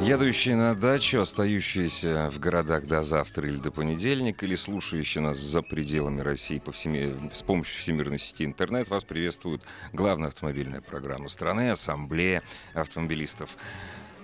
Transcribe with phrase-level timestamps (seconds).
[0.00, 5.60] Едущие на дачу, остающиеся в городах до завтра или до понедельника, или слушающие нас за
[5.60, 7.30] пределами России по всеми...
[7.34, 9.60] с помощью всемирной сети интернет, вас приветствует
[9.92, 12.44] главная автомобильная программа страны «Ассамблея
[12.74, 13.50] автомобилистов».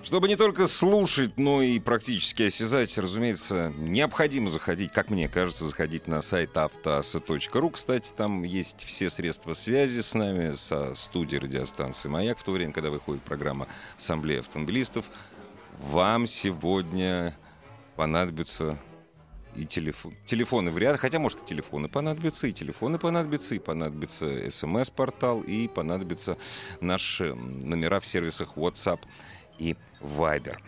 [0.05, 6.07] Чтобы не только слушать, но и практически осязать, разумеется, необходимо заходить, как мне кажется, заходить
[6.07, 7.71] на сайт автоаса.ру.
[7.71, 12.73] Кстати, там есть все средства связи с нами, со студией радиостанции «Маяк», в то время,
[12.73, 13.67] когда выходит программа
[13.99, 15.07] «Ассамблея автомобилистов».
[15.79, 17.37] Вам сегодня
[17.97, 18.79] понадобятся
[19.57, 25.43] и телефон, телефоны вряд хотя, может, и телефоны понадобятся, и телефоны понадобятся, и понадобится смс-портал,
[25.43, 26.37] и понадобятся
[26.81, 29.01] наши номера в сервисах WhatsApp
[29.59, 30.59] и Viber.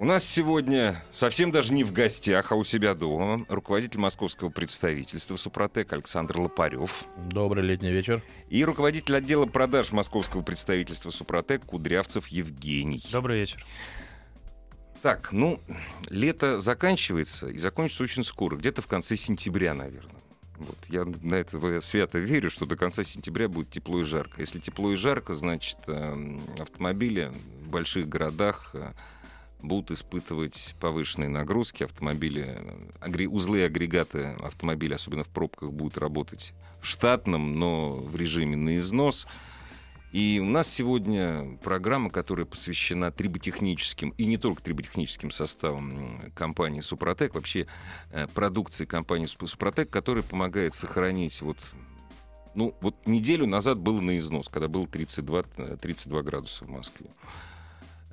[0.00, 5.36] У нас сегодня совсем даже не в гостях, а у себя дома руководитель московского представительства
[5.36, 7.04] Супротек Александр Лопарев.
[7.30, 8.20] Добрый летний вечер.
[8.48, 13.04] И руководитель отдела продаж московского представительства Супротек Кудрявцев Евгений.
[13.12, 13.64] Добрый вечер.
[15.00, 15.60] Так, ну,
[16.10, 20.10] лето заканчивается, и закончится очень скоро, где-то в конце сентября, наверное.
[20.56, 20.78] Вот.
[20.88, 24.40] Я на это свято верю, что до конца сентября будет тепло и жарко.
[24.40, 28.92] Если тепло и жарко, значит, э, автомобили в больших городах э,
[29.66, 31.82] будут испытывать повышенные нагрузки.
[31.82, 32.58] Автомобили,
[33.00, 38.76] агри, узлы агрегаты автомобиля, особенно в пробках, будут работать в штатном, но в режиме на
[38.76, 39.26] износ.
[40.12, 47.34] И у нас сегодня программа, которая посвящена триботехническим и не только триботехническим составам компании «Супротек»,
[47.34, 47.66] вообще
[48.10, 51.58] э, продукции компании «Супротек», которая помогает сохранить вот
[52.54, 55.42] ну, вот неделю назад было на износ, когда было 32,
[55.82, 57.10] 32 градуса в Москве.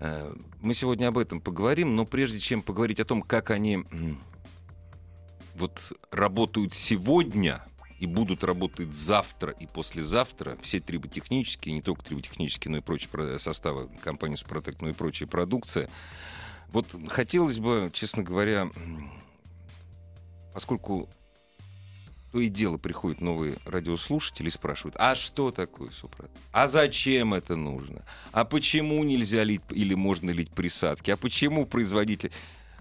[0.01, 3.85] Э, мы сегодня об этом поговорим, но прежде чем поговорить о том, как они
[5.55, 7.63] вот работают сегодня
[7.99, 13.89] и будут работать завтра и послезавтра, все триботехнические, не только триботехнические, но и прочие составы
[14.03, 15.87] компании «Супротек», но и прочая продукция.
[16.69, 18.71] Вот хотелось бы, честно говоря,
[20.51, 21.09] поскольку
[22.31, 26.31] то и дело приходят новые радиослушатели и спрашивают, а что такое Супротек?
[26.51, 28.03] А зачем это нужно?
[28.31, 31.11] А почему нельзя лить или можно лить присадки?
[31.11, 32.31] А почему производитель...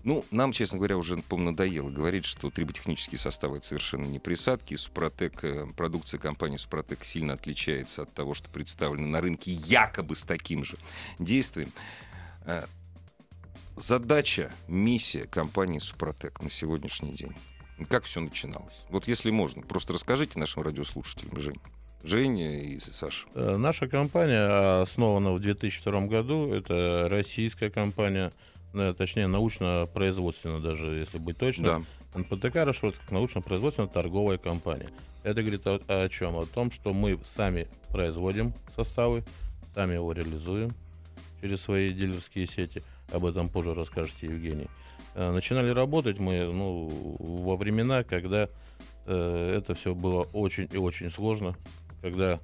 [0.03, 4.75] Ну, нам, честно говоря, уже, по-моему, надоело говорить, что триботехнические составы— это совершенно не присадки.
[4.75, 10.23] Супротек, э, продукция компании Супротек сильно отличается от того, что представлено на рынке якобы с
[10.23, 10.79] таким же
[11.19, 11.71] действием.
[12.47, 12.65] Э,
[13.77, 17.35] задача, миссия компании Супротек на сегодняшний день
[17.87, 18.85] как все начиналось?
[18.89, 21.61] Вот если можно, просто расскажите нашим радиослушателям, Жень.
[22.03, 23.27] Женя и Саша.
[23.35, 26.53] Э, наша компания основана в 2002 году.
[26.53, 28.33] Это российская компания,
[28.73, 31.87] э, точнее, научно-производственная даже, если быть точным.
[32.15, 32.19] Да.
[32.19, 34.89] НПТК расшифровывается как научно-производственная торговая компания.
[35.23, 36.37] Это говорит о, о чем?
[36.37, 39.23] О том, что мы сами производим составы,
[39.75, 40.75] сами его реализуем
[41.41, 42.83] через свои дилерские сети.
[43.13, 44.69] Об этом позже расскажете, Евгений.
[45.15, 46.89] Э, начинали работать мы ну,
[47.19, 48.49] во времена, когда
[49.07, 51.57] э, это все было очень и очень сложно,
[52.01, 52.39] когда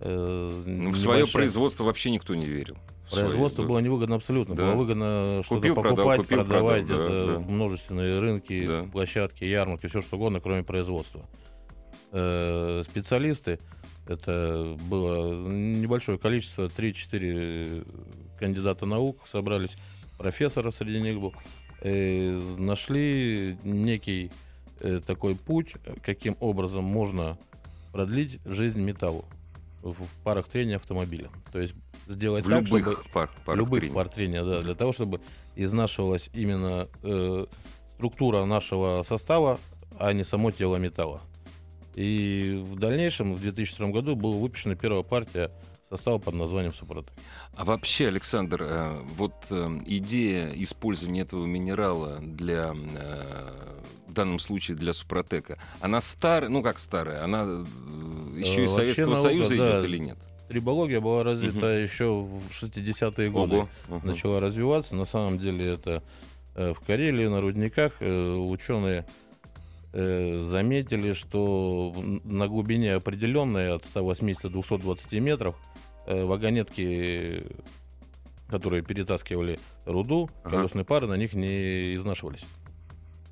[0.00, 2.76] э, ну, в свое производство вообще никто не верил.
[3.10, 4.54] Производство свое, было невыгодно абсолютно.
[4.54, 4.64] Да.
[4.64, 7.38] Было выгодно что-то покупать, продал, купил, продавать, продал, это да.
[7.40, 8.84] множественные рынки, да.
[8.90, 11.22] площадки, ярмарки, все что угодно, кроме производства.
[12.12, 13.58] Э, специалисты,
[14.06, 19.76] это было небольшое количество, 3-4 кандидата наук собрались,
[20.18, 21.34] профессора среди них был
[21.84, 24.32] э, нашли некий
[24.80, 27.38] э, такой путь, каким образом можно
[27.92, 29.26] продлить жизнь металлу
[29.82, 29.94] в,
[30.24, 31.28] парах трения автомобиля.
[31.52, 31.74] То есть
[32.08, 33.08] сделать в так, любых чтобы...
[33.12, 33.94] Пар, парах любых трения.
[33.94, 35.20] пар трения, да, для того, чтобы
[35.54, 37.46] изнашивалась именно э,
[37.94, 39.60] структура нашего состава,
[39.98, 41.20] а не само тело металла.
[41.94, 45.50] И в дальнейшем, в 2002 году, была выпущена первая партия
[45.96, 47.12] состава под названием Супротек.
[47.54, 53.52] А вообще, Александр, э, вот э, идея использования этого минерала для э,
[54.08, 57.42] в данном случае для Супротека, она старая, ну как старая, она
[58.36, 60.18] еще из Советского наука, Союза да, идет или нет?
[60.48, 61.66] Трибология была развита угу.
[61.66, 63.56] еще в 60-е годы.
[63.56, 63.68] Ого.
[63.88, 64.06] Угу.
[64.06, 64.94] Начала развиваться.
[64.94, 66.02] На самом деле это
[66.54, 69.06] в Карелии, на рудниках ученые
[69.92, 71.94] заметили, что
[72.24, 75.56] на глубине определенной от 180 до 220 метров
[76.06, 77.42] вагонетки
[78.48, 80.58] которые перетаскивали руду, ага.
[80.58, 82.44] колесные пары на них не изнашивались.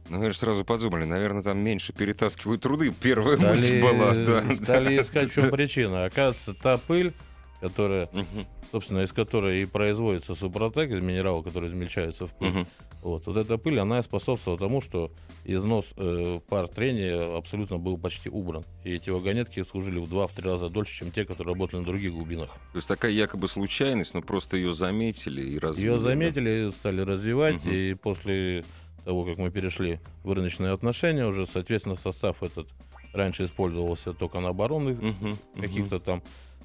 [0.09, 2.93] Ну, вы же сразу подумали, наверное, там меньше перетаскивают труды.
[2.93, 4.15] Первая стали, мысль была.
[4.15, 6.05] Да, стали искать, в чем причина.
[6.05, 7.13] Оказывается, та пыль,
[7.63, 8.45] которая, угу.
[8.73, 12.49] собственно, из которой и производится супротек, из минерала, который измельчается в пыль.
[12.49, 12.67] Угу.
[13.03, 15.13] Вот, вот эта пыль, она способствовала тому, что
[15.45, 18.65] износ э, пар трения абсолютно был почти убран.
[18.83, 22.49] И эти вагонетки служили в два-три раза дольше, чем те, которые работали на других глубинах.
[22.73, 25.87] То есть такая якобы случайность, но просто ее заметили и развили.
[25.87, 27.69] Ее заметили, стали развивать, угу.
[27.69, 28.65] и после
[29.05, 32.69] того, как мы перешли в рыночные отношения, уже, соответственно, состав этот
[33.13, 36.23] раньше использовался только на оборонных uh-huh, каких-то там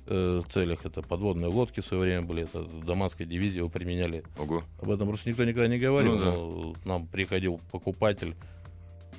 [0.08, 0.86] э, целях.
[0.86, 4.24] Это подводные лодки в свое время были, это в Даманской дивизии его применяли.
[4.40, 4.64] Ого.
[4.82, 6.32] Об этом просто никто никогда не говорил, ну, да.
[6.32, 8.36] но нам приходил покупатель,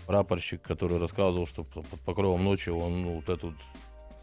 [0.07, 3.55] прапорщик, который рассказывал, что под покровом ночи он ну, вот этот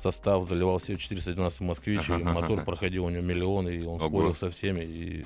[0.01, 2.65] состав заливал себе 412 москвич, ага, и мотор ага.
[2.65, 4.09] проходил у него миллионы, и он Ого.
[4.09, 4.83] спорил со всеми.
[4.83, 5.25] И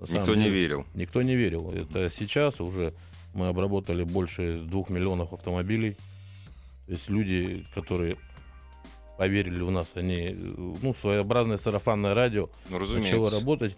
[0.00, 0.86] Никто деле, не верил.
[0.94, 1.70] Никто не верил.
[1.70, 2.92] Это сейчас уже
[3.34, 5.96] мы обработали больше двух миллионов автомобилей.
[6.86, 8.16] То есть люди, которые
[9.16, 13.76] поверили в нас, они, ну, своеобразное сарафанное радио ну, начало работать.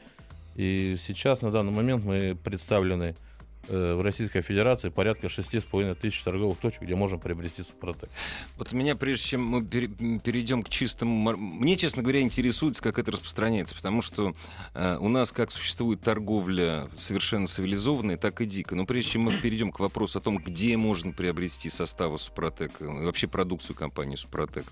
[0.54, 3.25] И сейчас, на данный момент, мы представлены Э,
[3.68, 8.08] в Российской Федерации порядка 6,5 тысяч торговых точек, где можем приобрести Супротек.
[8.56, 11.36] Вот меня, прежде чем мы перейдем к чистому...
[11.36, 14.34] Мне, честно говоря, интересуется, как это распространяется, потому что
[14.74, 18.76] э, у нас как существует торговля совершенно цивилизованная, так и дикая.
[18.76, 22.84] Но прежде чем мы перейдем к вопросу о том, где можно приобрести составы Супротек, и
[22.84, 24.64] вообще продукцию компании Супротек.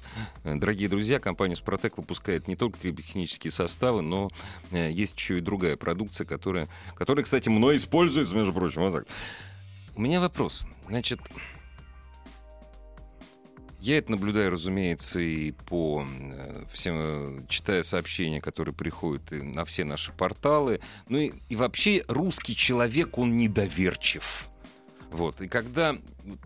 [0.45, 4.31] Э, дорогие друзья, компания Супротек выпускает не только химические составы, но
[4.71, 9.07] э, есть еще и другая продукция, которая, которая кстати, мной используется, между прочим, вот так.
[9.97, 10.65] У меня вопрос.
[10.89, 11.21] Значит,
[13.85, 19.85] я это наблюдаю, разумеется, и по э, всем, э, читая сообщения, которые приходят на все
[19.85, 20.81] наши порталы.
[21.11, 24.49] Ну и, и вообще русский человек, он недоверчив.
[25.11, 25.43] Вот.
[25.43, 25.97] И когда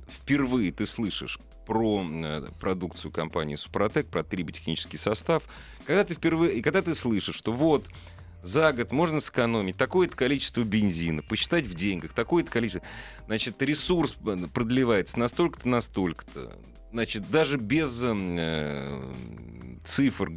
[0.08, 5.44] впервые ты слышишь про э, продукцию компании Супротек, про триботехнический состав,
[5.86, 7.84] когда ты впервые, и когда ты слышишь, что вот
[8.42, 12.82] за год можно сэкономить такое-то количество бензина, посчитать в деньгах, такое-то количество.
[13.26, 14.16] Значит, ресурс
[14.52, 16.52] продлевается настолько-то, настолько-то.
[16.92, 19.12] Значит, даже без э,
[19.84, 20.30] цифр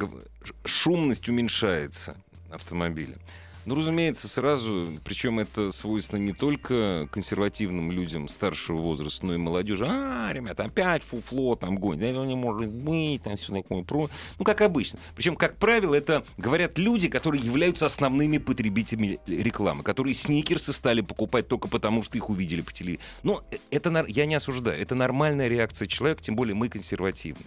[0.64, 2.16] шумность уменьшается
[2.50, 3.16] автомобиля.
[3.64, 9.86] Ну, разумеется, сразу, причем это свойственно не только консервативным людям старшего возраста, но и молодежи.
[9.88, 14.10] А, ребята, опять фуфло там гонит, это не может быть, там все такое про.
[14.38, 14.98] Ну, как обычно.
[15.14, 21.46] Причем, как правило, это говорят люди, которые являются основными потребителями рекламы, которые сникерсы стали покупать
[21.46, 23.06] только потому, что их увидели по телевизору.
[23.22, 27.44] Но это я не осуждаю, это нормальная реакция человека, тем более мы консервативны.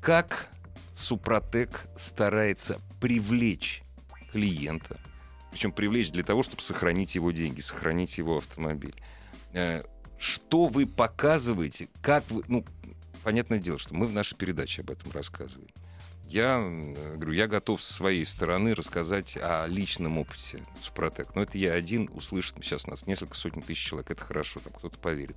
[0.00, 0.48] Как
[0.94, 3.82] Супротек старается привлечь
[4.32, 4.98] клиента.
[5.52, 8.94] Причем привлечь для того, чтобы сохранить его деньги, сохранить его автомобиль.
[9.52, 9.82] Э,
[10.18, 12.42] что вы показываете, как вы...
[12.48, 12.64] Ну,
[13.22, 15.68] понятное дело, что мы в нашей передаче об этом рассказываем.
[16.26, 16.58] Я
[17.16, 21.34] говорю, я готов со своей стороны рассказать о личном опыте Супротек.
[21.34, 24.10] Но это я один услышит сейчас нас несколько сотен тысяч человек.
[24.12, 25.36] Это хорошо, там кто-то поверит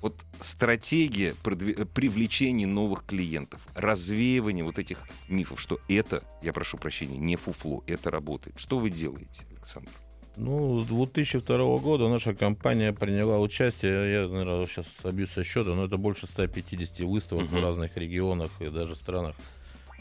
[0.00, 7.36] вот стратегия привлечения новых клиентов, развеивания вот этих мифов, что это, я прошу прощения, не
[7.36, 8.58] фуфло, это работает.
[8.58, 9.90] Что вы делаете, Александр?
[10.36, 15.86] Ну, с 2002 года наша компания приняла участие, я, наверное, сейчас собьюсь со счета, но
[15.86, 17.58] это больше 150 выставок uh-huh.
[17.58, 19.34] в разных регионах и даже странах.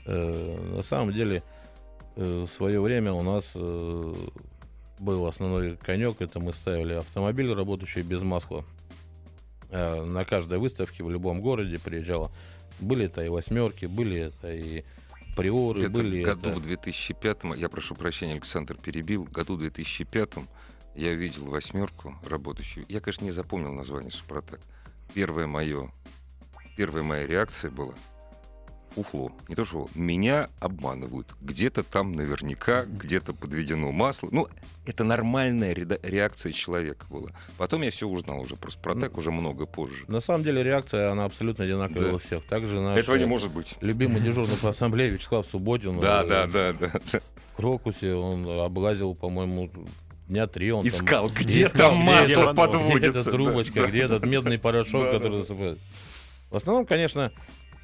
[0.06, 1.42] Э, на самом деле,
[2.16, 4.14] э, в свое время у нас э,
[5.00, 8.64] был основной конек, это мы ставили автомобиль, работающий без масла.
[9.70, 12.32] Э, на каждой выставке в любом городе приезжала.
[12.80, 14.84] Были это и восьмерки, были это и
[15.36, 16.60] приоры, это были году это...
[16.60, 20.30] в 2005 я прошу прощения, Александр перебил, году в 2005
[20.96, 22.86] я видел восьмерку работающую.
[22.90, 24.60] Я, конечно, не запомнил название Супротек.
[25.14, 25.92] Первое мое,
[26.76, 27.94] первая моя реакция была—
[28.98, 29.32] фуфло.
[29.48, 31.28] Не то что меня обманывают.
[31.42, 34.30] Где-то там наверняка, где-то подведено масло.
[34.32, 34.48] Ну,
[34.86, 37.30] это нормальная реакция человека была.
[37.58, 38.56] Потом я все узнал уже.
[38.56, 40.06] Про так уже много позже.
[40.08, 42.14] На самом деле реакция, она абсолютно одинаковая да.
[42.16, 42.44] у всех.
[42.46, 43.76] Также наш Этого не может быть.
[43.82, 46.00] Любимый дежурный по ассамблее Вячеслав Субботин.
[46.00, 46.92] Да, да, да, да.
[47.54, 49.70] В Крокусе он облазил, по-моему,
[50.28, 52.98] дня три он искал, там, где искал, там масло где, подводится.
[52.98, 55.76] Где эта трубочка, да, где этот медный порошок, да, который да.
[56.50, 57.32] В основном, конечно,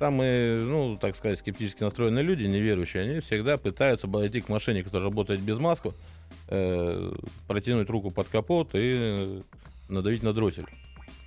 [0.04, 5.08] самые, ну, так сказать, скептически настроенные люди, неверующие, они всегда пытаются подойти к машине, которая
[5.08, 5.94] работает без маски,
[6.50, 7.14] э,
[7.48, 9.42] протянуть руку под капот и
[9.88, 10.66] надавить на дроссель.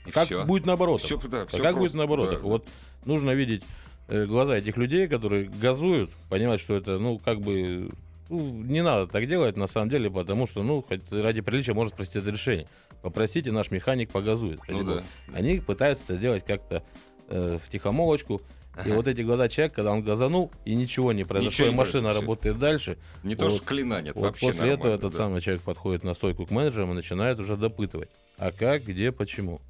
[0.05, 0.45] И как все.
[0.45, 1.01] будет наоборот?
[1.01, 2.31] Все, да, все как просто, будет наоборот?
[2.33, 2.67] Да, вот
[3.07, 3.65] нужно видеть
[4.09, 7.91] э, глаза этих людей, которые газуют, понимать, что это, ну, как бы
[8.29, 11.95] Ну, не надо так делать, на самом деле, потому что, ну, хоть ради приличия можно
[11.95, 12.67] спросить разрешение.
[13.01, 14.61] Попросите, наш механик погазует.
[14.69, 15.03] Ну, да.
[15.33, 16.83] Они пытаются это сделать как-то
[17.29, 18.43] э, в тихомолочку.
[18.77, 18.91] Ага.
[18.91, 22.03] И вот эти глаза человека, когда он газанул, и ничего не произошло, ничего и машина
[22.03, 22.21] произошло.
[22.21, 22.99] работает дальше.
[23.23, 25.19] Не вот, то, что клина нет, вот вообще После этого этот да.
[25.19, 28.11] самый человек подходит на стойку к менеджерам и начинает уже допытывать.
[28.37, 29.61] А как, где, почему.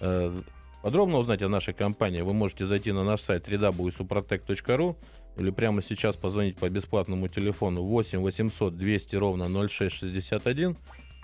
[0.00, 0.40] Э,
[0.84, 4.96] подробно узнать о нашей компании вы можете зайти на наш сайт www.suprotec.ru
[5.36, 10.76] или прямо сейчас позвонить по бесплатному телефону 8 800 200 ровно 0661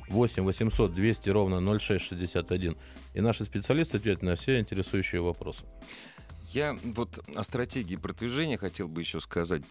[0.08, 2.76] 8 800 200 ровно 0661
[3.14, 5.64] и наши специалисты ответят на все интересующие вопросы.
[6.54, 9.62] Я вот о стратегии продвижения хотел бы еще сказать.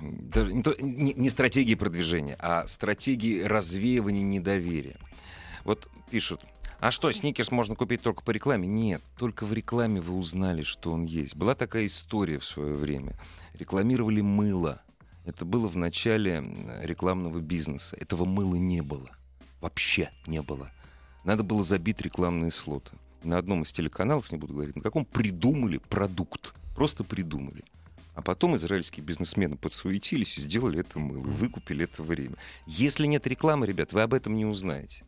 [0.00, 4.96] Даже не, не, не стратегии продвижения, а стратегии развеивания недоверия.
[5.64, 6.40] Вот пишут,
[6.80, 8.66] а что, сникерс можно купить только по рекламе?
[8.66, 11.36] Нет, только в рекламе вы узнали, что он есть.
[11.36, 13.14] Была такая история в свое время.
[13.52, 14.80] Рекламировали мыло.
[15.26, 16.42] Это было в начале
[16.80, 17.94] рекламного бизнеса.
[18.00, 19.10] Этого мыла не было.
[19.60, 20.70] Вообще не было.
[21.24, 22.92] Надо было забить рекламные слоты
[23.24, 26.54] на одном из телеканалов, не буду говорить, на каком придумали продукт.
[26.74, 27.64] Просто придумали.
[28.14, 32.36] А потом израильские бизнесмены подсуетились и сделали это мыло, выкупили это время.
[32.66, 35.04] Если нет рекламы, ребят, вы об этом не узнаете.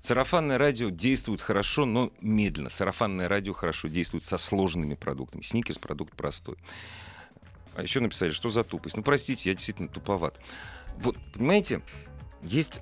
[0.00, 2.70] Сарафанное радио действует хорошо, но медленно.
[2.70, 5.42] Сарафанное радио хорошо действует со сложными продуктами.
[5.42, 6.56] Сникерс продукт простой.
[7.74, 8.96] А еще написали, что за тупость.
[8.96, 10.38] Ну, простите, я действительно туповат.
[10.98, 11.82] Вот, понимаете,
[12.46, 12.80] есть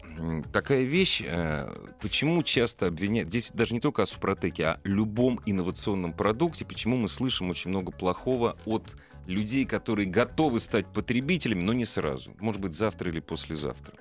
[0.53, 6.13] такая вещь, э, почему часто обвиняют, здесь даже не только о Супротеке, а любом инновационном
[6.13, 8.95] продукте, почему мы слышим очень много плохого от
[9.27, 12.35] людей, которые готовы стать потребителями, но не сразу.
[12.39, 13.95] Может быть, завтра или послезавтра.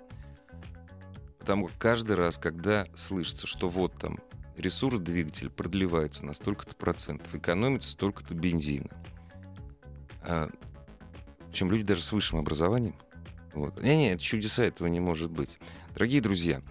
[1.40, 4.20] Потому что каждый раз, когда слышится, что вот там
[4.58, 8.90] ресурс двигателя продлевается на столько-то процентов, экономится столько-то бензина.
[10.22, 10.50] А,
[11.50, 12.96] причем люди даже с высшим образованием,
[13.54, 13.82] вот.
[13.82, 15.60] Не, нет, чудеса этого не может быть.
[15.94, 16.62] Дорогие друзья,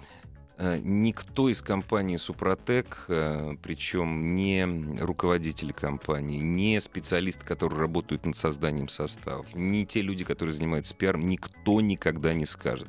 [0.58, 4.64] э, никто из компании Супротек, э, причем не
[5.00, 11.28] руководители компании, не специалисты, которые работают над созданием составов, не те люди, которые занимаются пиаром,
[11.28, 12.88] никто никогда не скажет.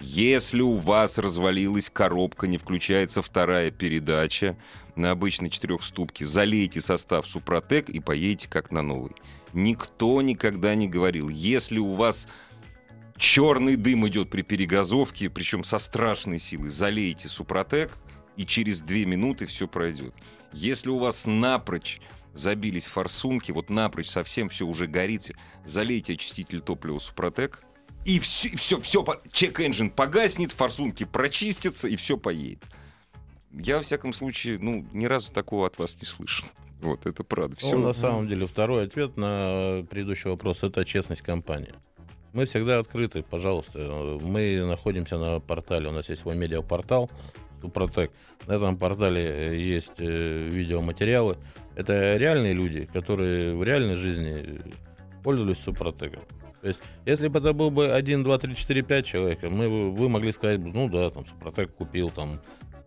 [0.00, 4.56] Если у вас развалилась коробка, не включается вторая передача
[4.96, 9.12] на обычной четырехступке, залейте состав Супротек и поедете как на новый.
[9.52, 12.26] Никто никогда не говорил, если у вас
[13.16, 16.70] черный дым идет при перегазовке, причем со страшной силой.
[16.70, 17.98] Залейте Супротек,
[18.36, 20.14] и через две минуты все пройдет.
[20.52, 22.00] Если у вас напрочь
[22.32, 25.32] забились форсунки, вот напрочь совсем все уже горит,
[25.64, 27.62] залейте очиститель топлива Супротек,
[28.04, 32.62] и все, все, все, чек-энджин погаснет, форсунки прочистятся, и все поедет.
[33.50, 36.46] Я, во всяком случае, ну, ни разу такого от вас не слышал.
[36.80, 37.56] Вот, это правда.
[37.56, 37.76] Все.
[37.76, 41.72] Ну, на самом деле, второй ответ на предыдущий вопрос— это честность компании.
[42.34, 43.78] Мы всегда открыты, пожалуйста.
[44.20, 47.08] Мы находимся на портале, у нас есть свой медиапортал
[47.62, 48.10] Супротек.
[48.48, 51.38] На этом портале есть э, видеоматериалы.
[51.76, 54.60] Это реальные люди, которые в реальной жизни
[55.22, 56.22] пользовались Супротеком.
[56.60, 60.08] То есть, если бы это был бы 1, 2, 3, 4, 5 человек, мы, вы
[60.08, 62.40] могли сказать, ну да, там Супротек купил там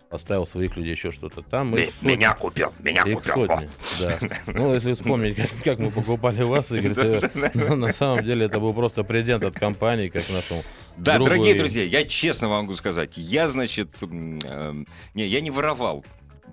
[0.09, 1.41] оставил своих людей еще что-то.
[1.41, 2.15] Там их сотни.
[2.15, 3.47] Меня купил, меня их купил.
[3.47, 4.19] Сотни, да.
[4.47, 8.59] Ну, если вспомнить, как, как мы покупали вас, Игорь, то, ну, на самом деле это
[8.59, 10.63] был просто презент от компании, как нашему
[10.97, 14.73] Да, другу дорогие друзья, я честно вам могу сказать, я, значит, э,
[15.13, 16.05] не, я не воровал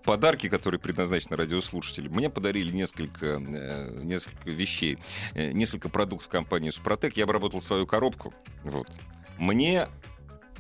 [0.04, 2.12] подарки, которые предназначены радиослушателям.
[2.12, 4.98] Мне подарили несколько, э, несколько вещей,
[5.34, 7.16] э, несколько продуктов компании Супротек.
[7.16, 8.34] Я обработал свою коробку.
[8.64, 8.88] Вот.
[9.38, 9.88] Мне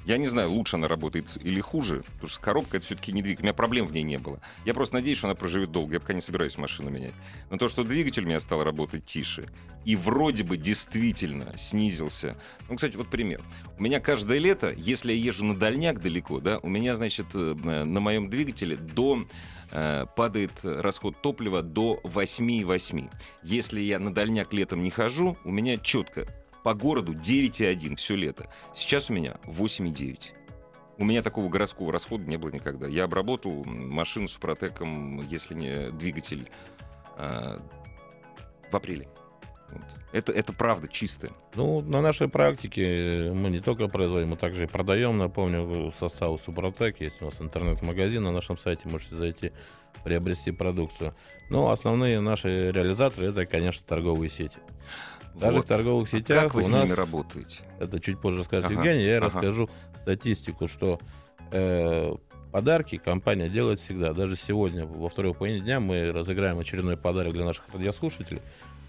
[0.04, 3.42] я не знаю, лучше она работает или хуже, потому что коробка это все-таки не двигатель.
[3.42, 4.40] У меня проблем в ней не было.
[4.64, 5.94] Я просто надеюсь, что она проживет долго.
[5.94, 7.14] Я пока не собираюсь машину менять.
[7.50, 9.48] Но то, что двигатель у меня стал работать тише,
[9.84, 12.36] и вроде бы действительно снизился.
[12.68, 13.42] Ну, кстати, вот пример.
[13.78, 17.54] У меня каждое лето, если я езжу на дальняк далеко, да, у меня, значит, э,
[17.54, 19.26] на моем двигателе до
[19.70, 23.10] э, падает расход топлива до 8,8.
[23.42, 26.26] Если я на дальняк летом не хожу, у меня четко
[26.64, 28.48] по городу 9,1 все лето.
[28.74, 30.18] Сейчас у меня 8,9.
[30.96, 32.86] У меня такого городского расхода не было никогда.
[32.88, 36.48] Я обработал машину с протеком, если не двигатель,
[37.18, 37.58] э,
[38.72, 39.08] в апреле.
[39.68, 39.82] Вот.
[40.12, 41.32] Это, это правда чистое.
[41.54, 45.18] Ну, на нашей практике мы не только производим, мы также и продаем.
[45.18, 46.98] Напомню, состав Супротек.
[47.00, 48.88] Есть у нас интернет-магазин на нашем сайте.
[48.88, 49.52] Можете зайти,
[50.02, 51.14] приобрести продукцию.
[51.50, 54.56] Но основные наши реализаторы это, конечно, торговые сети.
[55.34, 55.64] Даже вот.
[55.64, 57.62] в торговых сетях как вы у с нас, ними работаете?
[57.80, 58.74] Это чуть позже скажет ага.
[58.74, 59.26] Евгений, я ага.
[59.26, 59.68] расскажу
[60.00, 61.00] статистику, что
[61.50, 62.14] э,
[62.52, 64.12] подарки компания делает всегда.
[64.12, 68.42] Даже сегодня, во второй половине дня, мы разыграем очередной подарок для наших радиослушателей.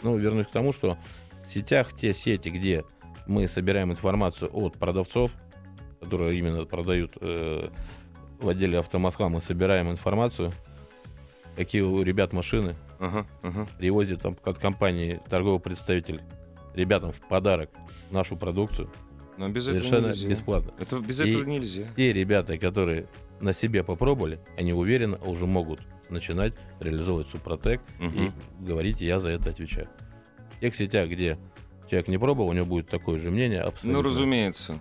[0.03, 0.99] Ну, вернусь к тому, что
[1.47, 2.83] в сетях те сети, где
[3.27, 5.31] Мы собираем информацию от продавцов,
[5.99, 7.69] которые именно продают э,
[8.39, 9.29] в отделе автомосква.
[9.29, 10.51] Мы собираем информацию,
[11.55, 12.75] какие у ребят машины.
[12.99, 13.67] Uh-huh, uh-huh.
[13.77, 16.21] Привозит там от компании торговый представитель
[16.73, 17.69] ребятам в подарок
[18.11, 18.89] нашу продукцию.
[19.37, 20.27] Но без Совершенно этого нельзя.
[20.27, 20.73] бесплатно.
[20.79, 21.87] Это без и этого нельзя.
[21.95, 23.07] Те ребята, которые
[23.41, 28.07] на себе попробовали, они уверенно уже могут начинать реализовывать Супротек угу.
[28.07, 29.89] и говорить, я за это отвечаю.
[30.57, 31.37] В тех сетях, где
[31.89, 33.61] человек не пробовал, у него будет такое же мнение.
[33.61, 33.91] Абсолютно.
[33.91, 34.79] Ну, разумеется.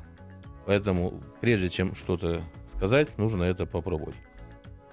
[0.67, 2.43] Поэтому, прежде чем что-то
[2.77, 4.15] сказать, нужно это попробовать.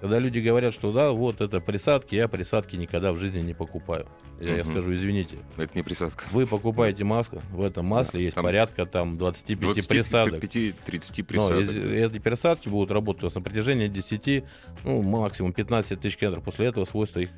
[0.02, 4.08] Когда люди говорят, что да, вот это присадки, я присадки никогда в жизни не покупаю.
[4.40, 4.56] Я, угу.
[4.56, 5.38] я скажу, извините.
[5.56, 6.24] Это не присадка.
[6.32, 10.42] Вы покупаете маску, в этом масле да, есть там порядка там 25 20, присадок.
[10.42, 11.66] 5-30 присадок.
[11.72, 14.44] Но эти присадки будут работать у вас на протяжении 10,
[14.82, 16.42] ну, максимум 15 тысяч километров.
[16.42, 17.30] После этого свойство их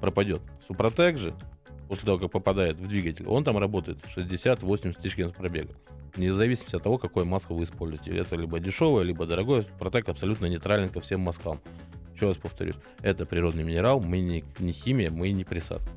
[0.00, 0.40] пропадет.
[0.66, 1.34] Супротек же,
[1.88, 5.74] после того, как попадает в двигатель, он там работает 60-80 тысяч километров пробега.
[6.16, 8.10] Не в зависимости от того, какое масло вы используете.
[8.16, 9.62] Это либо дешевое, либо дорогое.
[9.62, 11.60] Супротек абсолютно нейтрален ко всем маскам.
[12.14, 15.90] Еще раз повторюсь, это природный минерал, мы не, не химия, мы не присадка.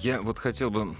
[0.00, 0.96] Я вот хотел бы,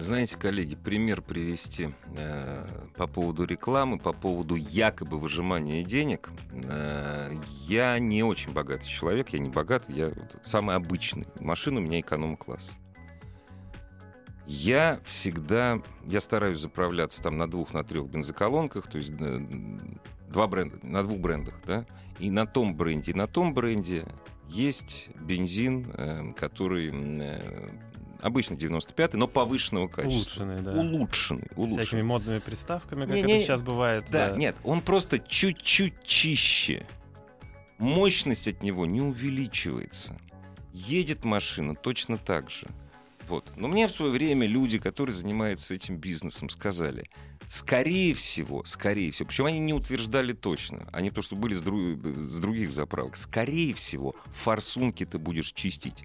[0.00, 2.66] знаете, коллеги, пример привести э,
[2.96, 6.30] по поводу рекламы, по поводу якобы выжимания денег.
[6.64, 7.32] Э,
[7.68, 10.10] я не очень богатый человек, я не богатый, я
[10.42, 11.26] самый обычный.
[11.38, 12.68] Машина у меня эконом-класс.
[14.46, 19.40] Я всегда, я стараюсь заправляться там на двух, на трех бензоколонках, то есть э,
[20.28, 21.84] два бренда, на двух брендах, да,
[22.20, 24.06] и на том бренде, и на том бренде
[24.48, 27.68] есть бензин, э, который э,
[28.20, 30.44] обычно 95-й, но повышенного качества.
[30.44, 30.72] Улучшенный, да.
[30.72, 31.82] Улучшенный, улучшенный.
[31.82, 34.06] Всякими модными приставками, как не, это не, сейчас бывает.
[34.10, 36.86] Да, да, нет, он просто чуть-чуть чище.
[37.78, 40.16] Мощность от него не увеличивается.
[40.72, 42.66] Едет машина точно так же.
[43.28, 43.50] Вот.
[43.56, 47.08] Но мне в свое время люди, которые занимаются этим бизнесом, сказали,
[47.48, 51.80] скорее всего, скорее всего, причем они не утверждали точно, они то, что были с, друг,
[52.04, 56.04] с других заправок, скорее всего, форсунки ты будешь чистить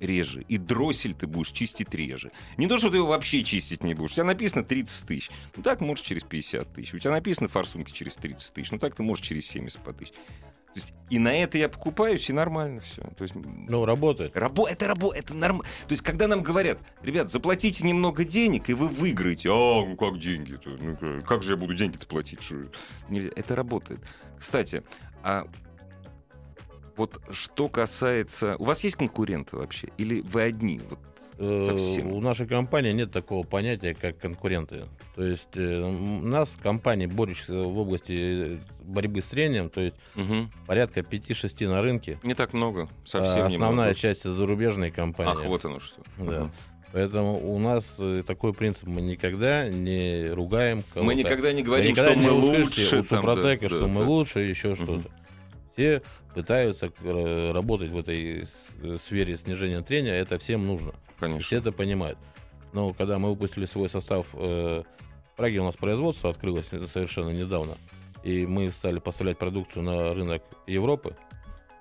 [0.00, 0.44] реже.
[0.48, 2.32] И дроссель ты будешь чистить реже.
[2.56, 4.12] Не то, что ты его вообще чистить не будешь.
[4.12, 5.30] У тебя написано 30 тысяч.
[5.56, 6.94] Ну так можешь через 50 тысяч.
[6.94, 8.70] У тебя написано форсунки через 30 тысяч.
[8.70, 10.12] Ну так ты можешь через 70 по тысяч.
[10.76, 13.00] Есть, и на это я покупаюсь, и нормально все.
[13.16, 14.36] То есть, ну, работает.
[14.36, 15.64] Рабо это работает, это нормально.
[15.88, 19.48] То есть, когда нам говорят, ребят, заплатите немного денег, и вы выиграете.
[19.50, 20.52] А, ну как деньги?
[20.52, 20.76] -то?
[21.00, 22.42] Ну, как же я буду деньги-то платить?
[22.42, 22.56] Что?
[23.08, 24.00] Это работает.
[24.38, 24.82] Кстати,
[25.22, 25.46] а
[26.94, 28.56] вот что касается...
[28.58, 29.88] У вас есть конкуренты вообще?
[29.96, 30.78] Или вы одни?
[30.90, 30.98] Вот
[31.38, 32.12] э, совсем?
[32.12, 34.84] У нашей компании нет такого понятия, как конкуренты.
[35.16, 40.50] То есть э, у нас компании, борющихся в области борьбы с трением, то есть угу.
[40.66, 42.20] порядка 5-6 на рынке.
[42.22, 43.94] Не так много, совсем а Основная немного.
[43.94, 45.32] часть зарубежной компании.
[45.38, 46.02] Ах, вот оно что.
[46.18, 46.42] Да.
[46.42, 46.50] Угу.
[46.92, 51.06] Поэтому у нас э, такой принцип, мы никогда не ругаем кого-то.
[51.06, 52.98] Мы никогда не говорим, мы никогда что не мы лучше.
[52.98, 54.76] У Супротека, что да, мы лучше, еще угу.
[54.76, 55.10] что-то.
[55.72, 56.02] Все
[56.34, 58.46] пытаются э, работать в этой
[58.82, 60.92] э, сфере снижения трения, это всем нужно.
[61.18, 61.42] Конечно.
[61.42, 62.18] Все это понимают.
[62.74, 64.82] Но когда мы выпустили свой состав, э,
[65.36, 67.76] Праге у нас производство открылось совершенно недавно,
[68.24, 71.14] и мы стали поставлять продукцию на рынок Европы,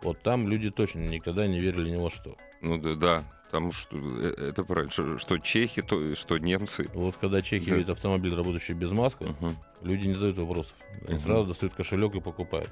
[0.01, 2.35] вот там люди точно никогда не верили ни во что.
[2.61, 3.23] Ну да, да.
[3.55, 6.89] Там что, это правильно, что, что чехи, то, что немцы.
[6.93, 7.77] Вот когда чехи да.
[7.77, 9.53] видят автомобиль, работающий без маски, угу.
[9.81, 10.75] люди не задают вопросов.
[11.07, 11.23] Они угу.
[11.23, 12.69] сразу достают кошелек и покупают.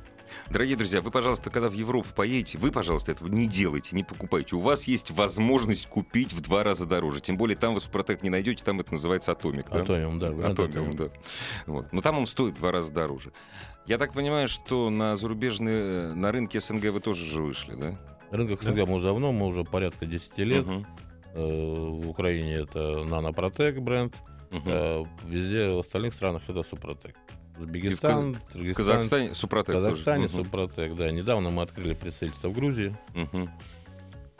[0.50, 4.58] Дорогие друзья, вы, пожалуйста, когда в Европу поедете, вы, пожалуйста, этого не делайте, не покупайте.
[4.58, 7.22] У вас есть возможность купить в два раза дороже.
[7.22, 9.70] Тем более там вы Супротек не найдете, там это называется Атомик.
[9.70, 9.84] Да?
[9.84, 10.32] Атомиум, да.
[10.50, 11.06] Атомиум, да.
[11.66, 11.94] Вот.
[11.94, 13.32] Но там он стоит в два раза дороже.
[13.86, 17.98] Я так понимаю, что на зарубежные, на рынке СНГ вы тоже же вышли, да?
[18.34, 18.86] На рынках СНГ да?
[18.88, 20.66] мы уже давно, мы уже порядка 10 лет.
[20.66, 20.86] Угу.
[21.36, 24.16] В Украине это Нанопротек бренд.
[24.52, 25.08] Угу.
[25.28, 27.16] Везде в остальных странах это Супротек.
[27.60, 29.76] Узбекистан, в Казахстане Супротек.
[29.76, 30.46] Казахстане тоже.
[30.46, 31.12] Супротек, да.
[31.12, 32.96] Недавно мы открыли представительство в Грузии.
[33.14, 33.50] Угу.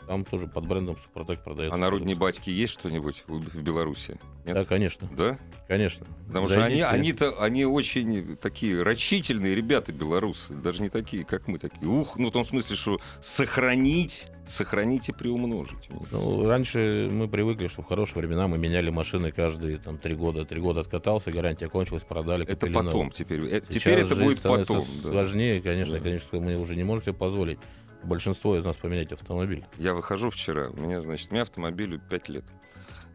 [0.06, 1.74] Там тоже под брендом Супротек продается.
[1.74, 4.18] А на родине батьки есть что-нибудь в Беларуси?
[4.44, 4.54] Нет?
[4.54, 5.08] Да, конечно.
[5.16, 5.38] Да?
[5.66, 6.06] Конечно.
[6.26, 11.58] Потому что они, они-то, они очень такие рачительные ребята белорусы, даже не такие, как мы,
[11.58, 11.86] такие.
[11.86, 15.88] Ух, ну в том смысле, что сохранить, сохранить и приумножить.
[16.10, 20.44] Ну, раньше мы привыкли, что в хорошие времена мы меняли машины каждые там три года.
[20.44, 22.46] Три года откатался, гарантия кончилась, продали.
[22.46, 23.10] Это потом новую.
[23.12, 23.46] теперь.
[23.46, 24.84] Это, теперь это будет потом.
[25.02, 25.10] Да.
[25.10, 26.04] Сложнее, конечно, да.
[26.04, 27.58] конечно, мы уже не можем себе позволить
[28.04, 29.64] большинство из нас поменять автомобиль.
[29.78, 32.44] Я выхожу вчера, у меня, значит, у меня автомобилю 5 лет.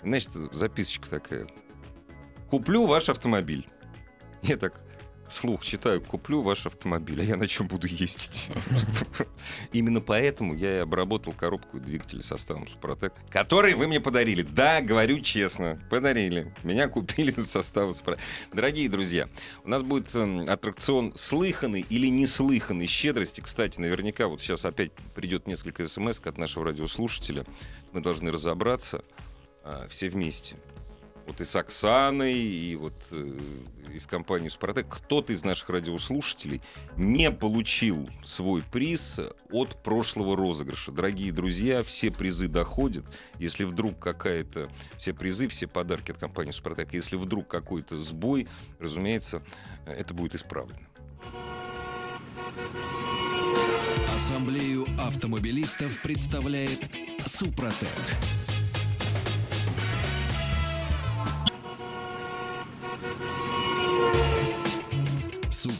[0.03, 1.47] Значит, записочка такая.
[2.49, 3.67] Куплю ваш автомобиль.
[4.41, 4.81] Я так,
[5.29, 8.49] слух читаю, куплю ваш автомобиль, а я на чем буду ездить?
[9.73, 14.41] Именно поэтому я и обработал коробку и двигатель составом Супротек, который вы мне подарили.
[14.41, 16.53] Да, говорю честно, подарили.
[16.63, 18.23] Меня купили составом Супротек.
[18.53, 19.29] Дорогие друзья,
[19.63, 23.41] у нас будет эм, аттракцион слыханный или неслыханный щедрости.
[23.41, 27.45] Кстати, наверняка вот сейчас опять придет несколько смс от нашего радиослушателя.
[27.91, 29.03] Мы должны разобраться
[29.63, 30.57] а, все вместе
[31.29, 33.37] вот и с Оксаной, и вот э,
[33.93, 36.59] из компании «Супротек», кто-то из наших радиослушателей
[36.97, 39.19] не получил свой приз
[39.51, 40.91] от прошлого розыгрыша.
[40.91, 43.05] Дорогие друзья, все призы доходят.
[43.37, 44.69] Если вдруг какая-то...
[44.97, 48.47] Все призы, все подарки от компании «Супротек», если вдруг какой-то сбой,
[48.79, 49.43] разумеется,
[49.85, 50.79] это будет исправлено.
[54.15, 56.79] Ассамблею автомобилистов представляет
[57.27, 57.87] «Супротек».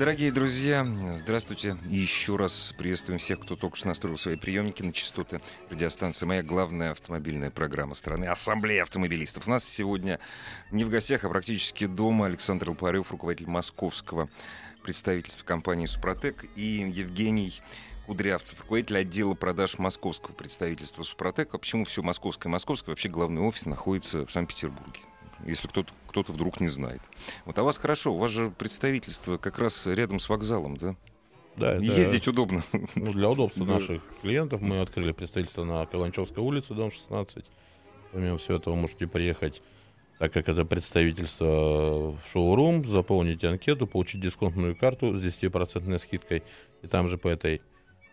[0.00, 1.76] Дорогие друзья, здравствуйте.
[1.84, 6.24] Еще раз приветствуем всех, кто только что настроил свои приемники на частоты радиостанции.
[6.24, 9.46] Моя главная автомобильная программа страны Ассамблея автомобилистов.
[9.46, 10.18] У нас сегодня
[10.70, 14.30] не в гостях, а практически дома Александр Лопарев, руководитель московского
[14.82, 17.60] представительства компании «Супротек», и Евгений
[18.06, 21.52] Кудрявцев, руководитель отдела продаж московского представительства «Супротек».
[21.52, 22.50] А почему все московское?
[22.50, 25.00] Московское вообще главный офис находится в Санкт-Петербурге
[25.46, 27.00] если кто-то кто вдруг не знает.
[27.44, 30.96] Вот, а вас хорошо, у вас же представительство как раз рядом с вокзалом, да?
[31.56, 32.62] Да, это, Ездить удобно.
[32.94, 33.74] Ну, для удобства да.
[33.74, 37.44] наших клиентов мы открыли представительство на Каланчевской улице, дом 16.
[38.12, 39.62] Помимо всего этого можете приехать,
[40.18, 46.42] так как это представительство в шоурум, заполнить анкету, получить дисконтную карту с 10% скидкой,
[46.82, 47.62] и там же по этой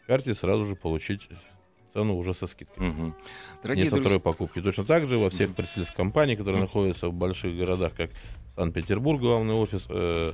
[0.05, 1.27] карте сразу же получить
[1.97, 2.89] цену уже со скидкой.
[2.89, 3.13] Угу.
[3.63, 3.97] Дорогие Не со друзья...
[3.97, 4.61] второй покупки.
[4.61, 6.67] Точно так же во всех представительств компаний, которые угу.
[6.67, 8.11] находятся в больших городах, как
[8.55, 10.31] Санкт-Петербург, главный офис, э,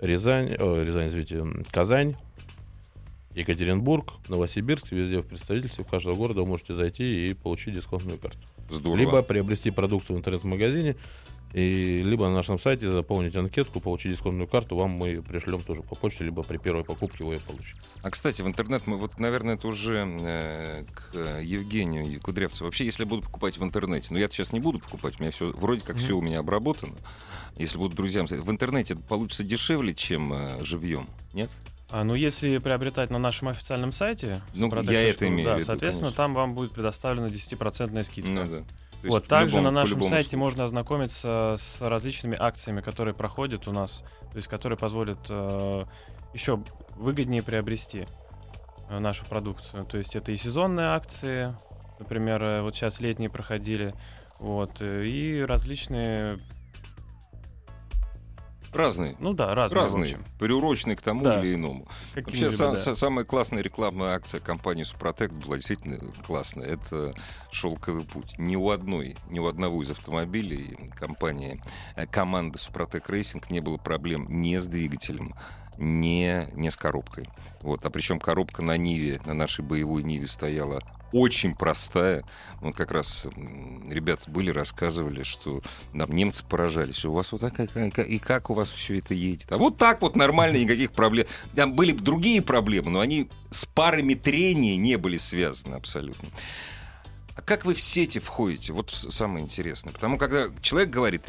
[0.00, 2.16] Рязань, о, Рязань, извините, Казань,
[3.34, 8.38] Екатеринбург, Новосибирск, везде в представительстве в каждого города вы можете зайти и получить дисконтную карту.
[8.70, 8.98] Здорово.
[8.98, 10.96] Либо приобрести продукцию в интернет-магазине,
[11.52, 15.94] и либо на нашем сайте заполнить анкетку, получить дисконтную карту, вам мы пришлем тоже по
[15.94, 17.80] почте, либо при первой покупке вы ее получите.
[18.02, 22.66] А, кстати, в интернет мы, вот, наверное, это уже э, к Евгению Кудрявцеву.
[22.66, 25.32] Вообще, если я буду покупать в интернете, но я сейчас не буду покупать, у меня
[25.32, 26.00] все, вроде как mm-hmm.
[26.00, 26.94] все у меня обработано.
[27.56, 31.50] Если буду друзьям в интернете это получится дешевле, чем э, живьем, нет?
[31.88, 35.66] А, ну, если приобретать на нашем официальном сайте, ну, я это имею да, в виду,
[35.66, 36.24] соответственно, конечно.
[36.24, 38.30] там вам будет предоставлена 10% скидка.
[38.30, 38.64] Ну, да.
[39.08, 40.40] Вот, также любому, на нашем сайте случаю.
[40.40, 45.84] можно ознакомиться с различными акциями, которые проходят у нас, то есть которые позволят э,
[46.34, 46.60] еще
[46.96, 48.06] выгоднее приобрести
[48.88, 49.84] э, нашу продукцию.
[49.84, 51.54] То есть это и сезонные акции,
[51.98, 53.94] например, э, вот сейчас летние проходили,
[54.38, 56.38] вот, э, и различные
[58.76, 59.16] Разные.
[59.18, 59.82] Ну да, разные.
[59.82, 60.18] Разные.
[60.38, 61.40] Приуроченные к тому да.
[61.40, 61.86] или иному.
[62.14, 62.74] Вообще, да.
[62.74, 66.66] са- самая классная рекламная акция компании Супротек была действительно классная.
[66.66, 67.14] Это
[67.50, 68.38] шелковый путь.
[68.38, 71.62] Ни у одной, ни у одного из автомобилей компании,
[71.96, 75.34] э, команды Suprotec Racing не было проблем ни с двигателем,
[75.78, 77.28] не, не с коробкой.
[77.62, 77.84] Вот.
[77.84, 82.24] А причем коробка на Ниве, на нашей боевой Ниве стояла очень простая.
[82.60, 83.26] Вот как раз
[83.88, 85.62] ребята были, рассказывали, что
[85.92, 87.04] нам немцы поражались.
[87.04, 89.50] У вас вот так, и как у вас все это едет?
[89.50, 91.26] А вот так вот нормально, никаких проблем.
[91.54, 96.28] Там были другие проблемы, но они с парами трения не были связаны абсолютно.
[97.36, 98.72] А как вы в сети входите?
[98.72, 99.92] Вот самое интересное.
[99.92, 101.22] Потому когда человек говорит,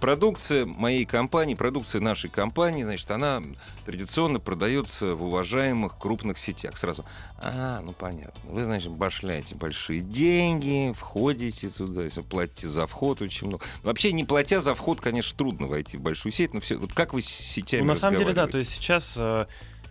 [0.00, 3.40] продукция моей компании, продукция нашей компании, значит, она
[3.86, 6.76] традиционно продается в уважаемых крупных сетях.
[6.76, 7.04] Сразу,
[7.38, 8.50] а, ну понятно.
[8.50, 13.64] Вы, значит, башляете большие деньги, входите туда, если платите за вход очень много.
[13.84, 17.14] Вообще, не платя за вход, конечно, трудно войти в большую сеть, но все, вот как
[17.14, 19.46] вы с сетями ну, На самом деле, да, то есть сейчас э,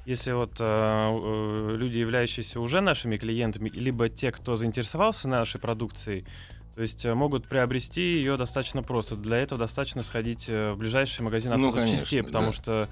[0.06, 6.26] если вот э, э, люди, являющиеся уже нашими клиентами, либо те, кто заинтересовался нашей продукцией,
[6.76, 9.16] то есть э, могут приобрести ее достаточно просто.
[9.16, 12.52] Для этого достаточно сходить э, в ближайший магазин автозапчастей, ну, потому да.
[12.52, 12.90] что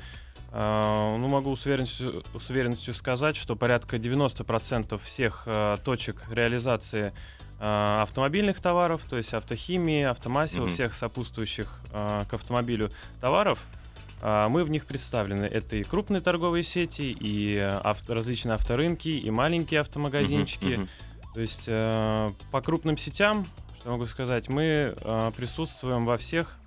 [0.51, 7.13] э, ну, могу с уверенностью, с уверенностью сказать, что порядка 90% всех э, точек реализации
[7.59, 10.73] э, автомобильных товаров, то есть автохимии, автомасел, mm-hmm.
[10.73, 13.80] всех сопутствующих э, к автомобилю товаров— а,
[14.21, 15.45] мы в них представлены.
[15.45, 20.65] Это и крупные торговые сети, и авто, различные авторынки, и маленькие автомагазинчики.
[20.65, 20.87] Uh-huh, uh-huh.
[21.33, 23.47] То есть э, по крупным сетям,
[23.79, 24.49] Что могу сказать?
[24.49, 26.57] Мы э, присутствуем во всех,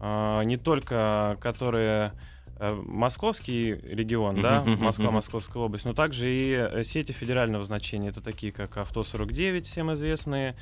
[0.00, 2.12] э, не только которые
[2.58, 8.08] э, московский регион, да, Москва, Московская область, но также и э, сети федерального значения.
[8.08, 10.56] Это такие, как Авто 49, всем известные,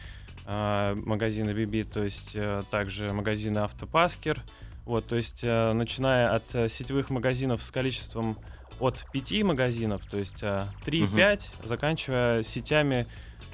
[0.46, 4.42] э, магазины Биби, то есть э, также магазины Автопаскер.
[4.84, 8.36] Вот, то есть, э, начиная от э, сетевых магазинов с количеством
[8.80, 11.68] от 5 магазинов, то есть 3-5, угу.
[11.68, 13.06] заканчивая сетями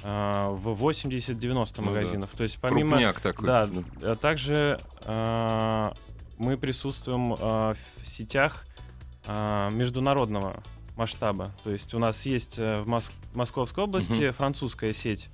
[0.03, 2.29] э, в 80-90 ну, магазинов.
[2.31, 2.37] Да.
[2.37, 2.91] То есть помимо...
[2.91, 3.45] Крупняк такой.
[3.45, 3.69] Да,
[4.01, 5.91] а также э,
[6.37, 8.65] мы присутствуем э, в сетях
[9.27, 10.63] э, международного
[10.95, 11.51] масштаба.
[11.63, 14.33] То есть у нас есть в Моск- Московской области угу.
[14.33, 15.29] французская сеть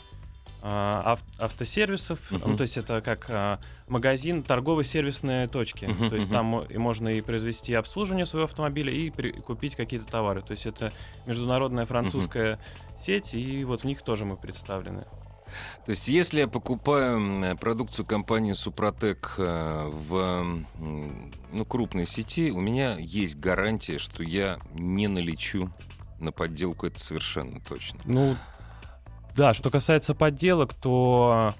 [0.67, 2.41] а, автосервисов, uh-huh.
[2.43, 6.33] ну, то есть это как а, магазин торговой сервисной точки, uh-huh, то есть uh-huh.
[6.33, 10.65] там и можно и произвести обслуживание своего автомобиля и при, купить какие-то товары, то есть
[10.65, 10.91] это
[11.27, 13.03] международная французская uh-huh.
[13.03, 15.03] сеть и вот в них тоже мы представлены.
[15.85, 22.97] То есть, если я покупаю продукцию компании Супротек э, в ну, крупной сети, у меня
[22.97, 25.71] есть гарантия, что я не налечу
[26.19, 27.99] на подделку, это совершенно точно.
[28.05, 28.35] Ну,
[29.35, 31.53] да, что касается подделок, то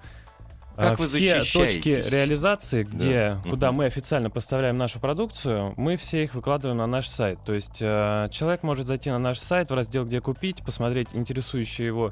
[0.76, 3.50] как а, все точки реализации, где, да.
[3.50, 3.78] куда угу.
[3.78, 7.40] мы официально поставляем нашу продукцию, мы все их выкладываем на наш сайт.
[7.46, 11.86] То есть э, человек может зайти на наш сайт в раздел «Где купить», посмотреть интересующий
[11.86, 12.12] его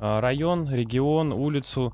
[0.00, 1.92] э, район, регион, улицу,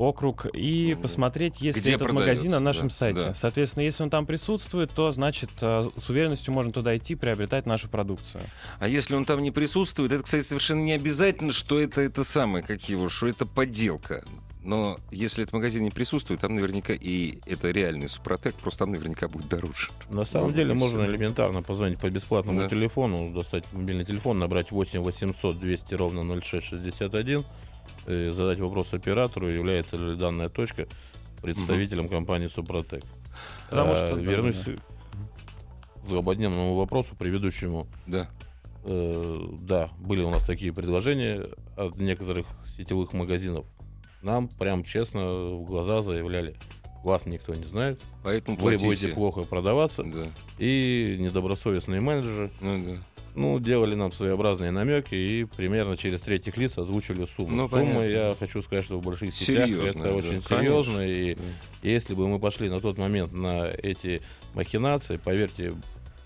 [0.00, 3.20] округ и посмотреть, есть ли этот магазин на нашем да, сайте.
[3.20, 3.34] Да.
[3.34, 7.88] Соответственно, если он там присутствует, то значит э, с уверенностью можно туда идти, приобретать нашу
[7.88, 8.42] продукцию.
[8.78, 12.64] А если он там не присутствует, это, кстати, совершенно не обязательно, что это это самое,
[12.64, 14.24] как его, что это подделка.
[14.68, 19.26] Но если этот магазин не присутствует, там наверняка и это реальный Супротек, просто там наверняка
[19.26, 19.88] будет дороже.
[20.10, 22.68] На самом деле можно элементарно позвонить по бесплатному да.
[22.68, 27.44] телефону, достать мобильный телефон, набрать 8 800 200 ровно 0661
[28.06, 30.86] и задать вопрос оператору, является ли данная точка
[31.42, 32.14] представителем угу.
[32.14, 33.04] компании Супротек.
[33.70, 34.78] Потому а, что, вернусь да, да.
[36.02, 37.86] к злободневному вопросу, предыдущему.
[38.06, 38.28] Да.
[38.84, 41.46] Э, да, были у нас такие предложения
[41.76, 42.46] от некоторых
[42.76, 43.66] сетевых магазинов.
[44.22, 46.56] Нам прям честно в глаза заявляли,
[47.04, 48.86] вас никто не знает, Поэтому вы платите.
[48.86, 50.26] будете плохо продаваться, да.
[50.58, 53.02] и недобросовестные менеджеры ну, да
[53.34, 57.56] ну, делали нам своеобразные намеки и примерно через третьих лиц озвучили сумму.
[57.56, 58.02] Ну, Сумма, понятно.
[58.08, 61.00] я хочу сказать, что в больших сетях это да, очень серьезно.
[61.00, 61.40] И да.
[61.82, 64.22] если бы мы пошли на тот момент на эти
[64.54, 65.74] махинации, поверьте,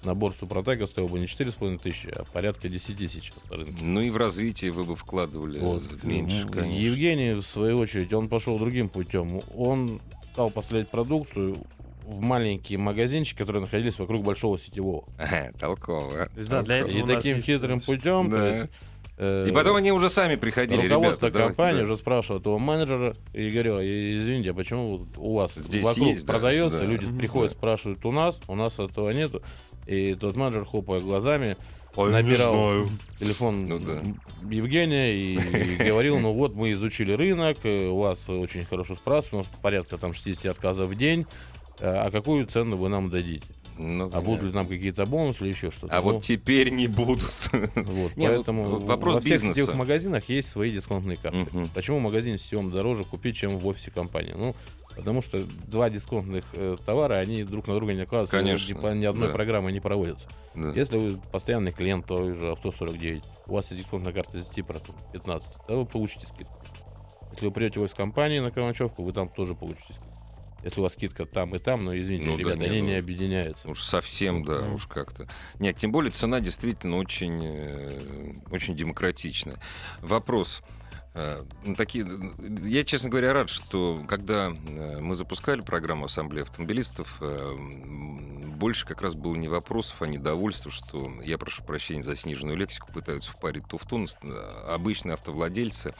[0.04, 3.84] набор Супротека стоил бы не 4,5 тысячи, а порядка 10 тысяч на рынке.
[3.84, 6.02] Ну и в развитие вы бы вкладывали вот.
[6.02, 6.72] меньше, конечно.
[6.72, 9.42] Евгений, в свою очередь, он пошел другим путем.
[9.54, 10.00] Он
[10.32, 11.58] стал поставлять продукцию
[12.02, 15.04] в маленькие магазинчики, которые находились вокруг большого сетевого.
[15.18, 16.28] Ага, толково.
[16.36, 18.30] Да, для этого и таким хитрым путем.
[18.30, 18.58] Да.
[18.58, 18.70] Есть,
[19.18, 20.82] э, и потом они уже сами приходили.
[20.82, 25.84] Руководство ребята, компании уже спрашивает у менеджера и говорю, извините, а почему у вас Здесь
[25.84, 27.18] вокруг есть, продается, да, люди да.
[27.18, 29.42] приходят, спрашивают у нас, у нас этого нету.
[29.86, 31.56] И тот менеджер, хлопая глазами,
[31.94, 32.86] а набирал
[33.18, 34.00] телефон ну, да.
[34.50, 39.32] Евгения и, и говорил, ну вот мы изучили рынок, э, у вас очень хорошо спрашивают,
[39.32, 41.26] у нас порядка там 60 отказов в день,
[41.80, 43.46] а какую цену вы нам дадите?
[43.78, 45.96] Ну, а будут ли нам какие-то бонусы или еще что-то?
[45.96, 47.32] А ну, вот теперь не будут.
[47.74, 49.54] Вот, Нет, поэтому вопрос во всех бизнеса.
[49.54, 51.38] сетевых магазинах есть свои дисконтные карты.
[51.38, 51.68] Угу.
[51.74, 54.34] Почему в магазине сетевом дороже купить, чем в офисе компании?
[54.36, 54.54] Ну,
[54.96, 59.04] потому что два дисконтных э, товара, они друг на друга не накладываются, Конечно, ни, ни
[59.04, 59.34] одной да.
[59.34, 60.28] программы не проводятся.
[60.54, 60.70] Да.
[60.70, 64.82] Если вы постоянный клиент той же Авто 49, у вас есть дисконтная карта 10%,
[65.14, 66.54] 15%, то вы получите скидку.
[67.32, 70.01] Если вы придете в офис компании на Каланчевку, вы там тоже получите скидку.
[70.62, 72.94] Если у вас скидка там и там, но извините, ну, ребята, да, они не, не
[72.94, 73.68] объединяются.
[73.68, 75.28] Уж совсем, да, уж как-то.
[75.58, 79.56] Нет, тем более цена действительно очень, э, очень демократичная.
[80.00, 80.62] Вопрос.
[81.14, 82.06] Э, ну, такие,
[82.64, 87.54] я, честно говоря, рад, что когда э, мы запускали программу Ассамблеи автомобилистов, э,
[88.56, 92.92] больше как раз было не вопросов, а недовольства, что, я прошу прощения за сниженную лексику,
[92.92, 94.06] пытаются впарить то в тон.
[94.66, 95.94] Обычные автовладельцы,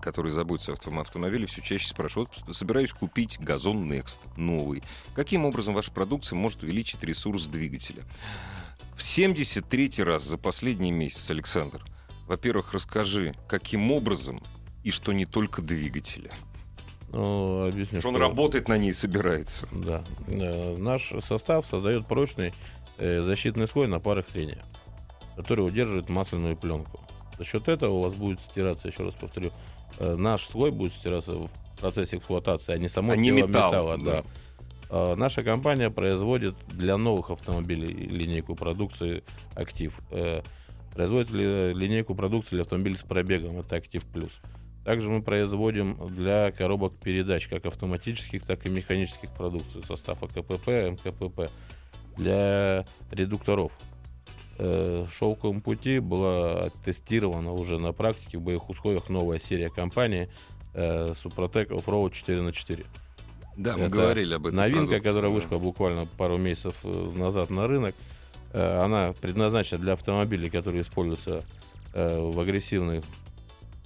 [0.00, 4.82] которые заботятся о автомобиле, все чаще спрашивают, вот собираюсь купить газон Next новый.
[5.14, 8.02] Каким образом ваша продукция может увеличить ресурс двигателя?
[8.96, 11.82] В 73 раз за последний месяц, Александр,
[12.30, 14.40] во-первых, расскажи, каким образом
[14.84, 16.30] и что не только двигатели.
[17.10, 19.66] Ну, объясню, что, что он работает на ней и собирается.
[19.72, 20.04] Да.
[20.28, 22.54] Э, наш состав создает прочный
[22.98, 24.62] э, защитный слой на парах трения,
[25.34, 27.00] который удерживает масляную пленку.
[27.36, 29.50] За счет этого у вас будет стираться, еще раз повторю,
[29.98, 33.98] э, наш слой будет стираться в процессе эксплуатации, а не само а не металл, металла.
[33.98, 34.22] Да.
[34.88, 35.16] Да.
[35.16, 39.96] Наша компания производит для новых автомобилей линейку продукции «Актив».
[40.94, 44.40] Производит ли, линейку продукции для автомобилей с пробегом, это Актив Плюс.
[44.84, 51.50] Также мы производим для коробок передач, как автоматических, так и механических продукций, состава КПП, МКПП,
[52.16, 53.72] для редукторов.
[54.58, 60.28] Э, шелковом пути была тестирована уже на практике в боевых условиях новая серия компании
[60.74, 62.84] э, Супротек Offroad 4 на 4
[63.56, 64.56] Да, мы Это говорили об этом.
[64.56, 65.34] Новинка, продукции, которая да.
[65.34, 67.94] вышла буквально пару месяцев э, назад на рынок,
[68.52, 71.42] она предназначена для автомобилей, которые используются
[71.94, 73.04] в агрессивных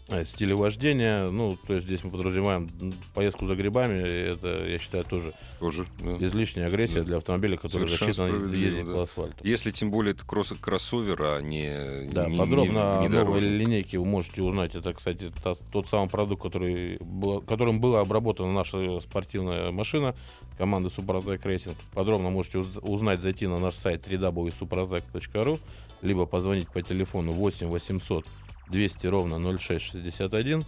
[0.08, 5.02] Э, стиле вождения, ну, то есть здесь мы подразумеваем поездку за грибами, это, я считаю,
[5.04, 6.16] тоже, тоже да.
[6.18, 7.04] излишняя агрессия да.
[7.04, 8.92] для автомобиля, который рассчитан ездить да.
[8.92, 9.36] по асфальту.
[9.42, 13.40] Если тем более это кросс кроссовер, а не Да, не, подробно не, не о новой
[13.40, 14.74] линейке вы можете узнать.
[14.74, 20.14] Это, кстати, та, тот самый продукт, который был, которым была обработана наша спортивная машина
[20.58, 21.76] команды Супротек Racing.
[21.94, 25.58] Подробно можете узнать, зайти на наш сайт www.suprotec.ru,
[26.02, 28.26] либо позвонить по телефону 8 800
[28.68, 30.64] 200 ровно 0661,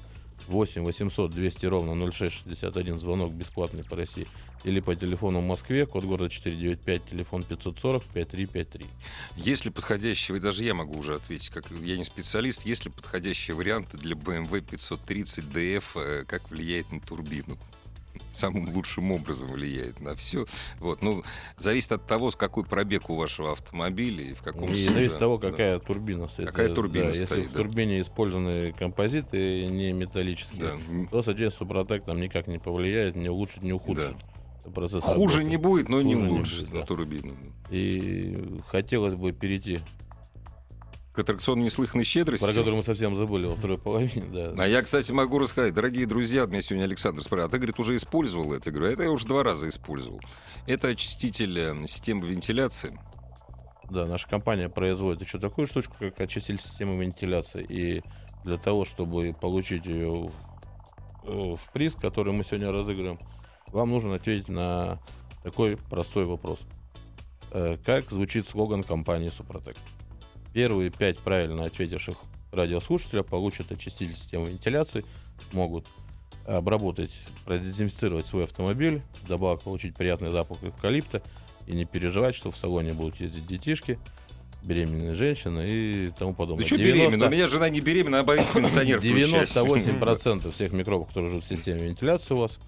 [0.48, 4.26] 8 800 200 ровно 0661, звонок бесплатный по России,
[4.64, 8.86] или по телефону в Москве, код города 495, телефон 540 5353.
[9.36, 13.96] Если подходящие, даже я могу уже ответить, как я не специалист, есть ли подходящие варианты
[13.96, 17.58] для BMW 530 DF, как влияет на турбину?
[18.32, 20.46] Самым лучшим образом влияет на все.
[20.78, 21.22] Вот, ну,
[21.58, 24.68] зависит от того, с какой пробег у вашего автомобиля и в каком...
[24.68, 25.84] И зависит от того, какая да.
[25.84, 26.48] турбина стоит.
[26.48, 27.50] Какая турбина да, стоит, Если да.
[27.50, 30.72] в турбине использованы композиты не металлические, да.
[31.10, 34.16] то, соответственно, Супротек там никак не повлияет, не улучшит, не ухудшит.
[34.64, 34.70] Да.
[34.70, 35.44] Процесс Хуже работы.
[35.44, 36.82] не будет, но Хуже не улучшит да.
[36.82, 37.34] турбину.
[37.70, 39.80] И хотелось бы перейти
[41.16, 42.44] к аттракциону неслыханной щедрости.
[42.44, 44.54] Про который мы совсем забыли во второй половине, да.
[44.58, 47.96] А я, кстати, могу рассказать, дорогие друзья, меня сегодня Александр спрашивает, а ты, говорит, уже
[47.96, 48.68] использовал это?
[48.68, 50.20] Я говорю, это я уже два раза использовал.
[50.66, 52.98] Это очиститель э, системы вентиляции.
[53.90, 57.64] Да, наша компания производит еще такую штучку, как очиститель системы вентиляции.
[57.66, 58.02] И
[58.44, 60.32] для того, чтобы получить ее в,
[61.24, 63.18] э, в приз, который мы сегодня разыграем,
[63.68, 65.00] вам нужно ответить на
[65.42, 66.58] такой простой вопрос.
[67.52, 69.78] Э, как звучит слоган компании Супротек?
[70.56, 72.16] Первые пять правильно ответивших
[72.50, 75.04] радиослушателя получат очиститель системы вентиляции,
[75.52, 75.84] могут
[76.46, 77.10] обработать,
[77.44, 81.20] продезинфицировать свой автомобиль, добавок получить приятный запах эвкалипта
[81.66, 83.98] и не переживать, что в салоне будут ездить детишки,
[84.62, 86.64] беременные женщины и тому подобное.
[86.64, 87.00] Да что 90...
[87.00, 87.28] беременная?
[87.28, 91.82] У меня жена не беременна, она боится кондиционер 98% всех микробов, которые живут в системе
[91.82, 92.58] вентиляции у вас,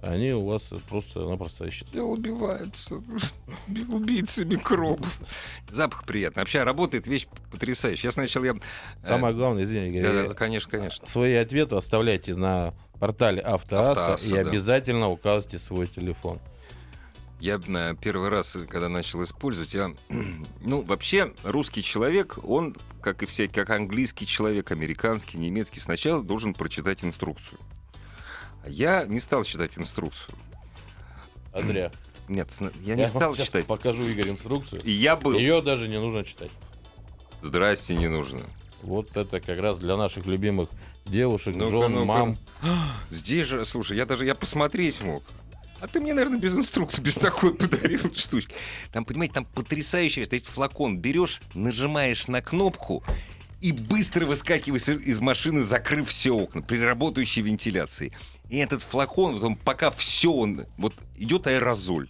[0.00, 1.96] они у вас просто-напросто исчезнут.
[1.96, 3.02] Убиваются.
[3.90, 5.18] Убийцы микробов.
[5.70, 6.42] Запах приятный.
[6.42, 8.08] Вообще работает вещь потрясающая.
[8.08, 8.56] Я сначала я...
[9.02, 11.06] Э, Самое главное, извини, да, да, конечно, конечно.
[11.06, 14.48] Свои ответы оставляйте на портале Автоаса, Автоаса и да.
[14.48, 16.38] обязательно указывайте свой телефон.
[17.40, 19.92] Я на первый раз, когда начал использовать, я,
[20.60, 26.54] ну, вообще, русский человек, он, как и все, как английский человек, американский, немецкий, сначала должен
[26.54, 27.58] прочитать инструкцию.
[28.66, 30.34] Я не стал читать инструкцию.
[31.52, 31.90] А зря.
[32.28, 32.50] Нет,
[32.82, 33.66] я не я стал читать.
[33.66, 34.82] покажу, Игорь, инструкцию.
[34.82, 35.32] И я был...
[35.32, 36.50] Ее даже не нужно читать.
[37.42, 38.42] Здрасте, не нужно.
[38.82, 40.68] Вот это как раз для наших любимых
[41.06, 42.38] девушек, ну жен, ну мам.
[43.10, 45.24] Здесь же, слушай, я даже я посмотреть мог.
[45.80, 48.54] А ты мне, наверное, без инструкции, без такой подарил штучки.
[48.92, 50.98] Там, понимаете, там потрясающая, стоит флакон.
[50.98, 53.04] Берешь, нажимаешь на кнопку,
[53.60, 58.12] и быстро выскакиваешь из машины, закрыв все окна при работающей вентиляции.
[58.48, 62.08] И этот флакон, вот он, пока все, он, вот идет аэрозоль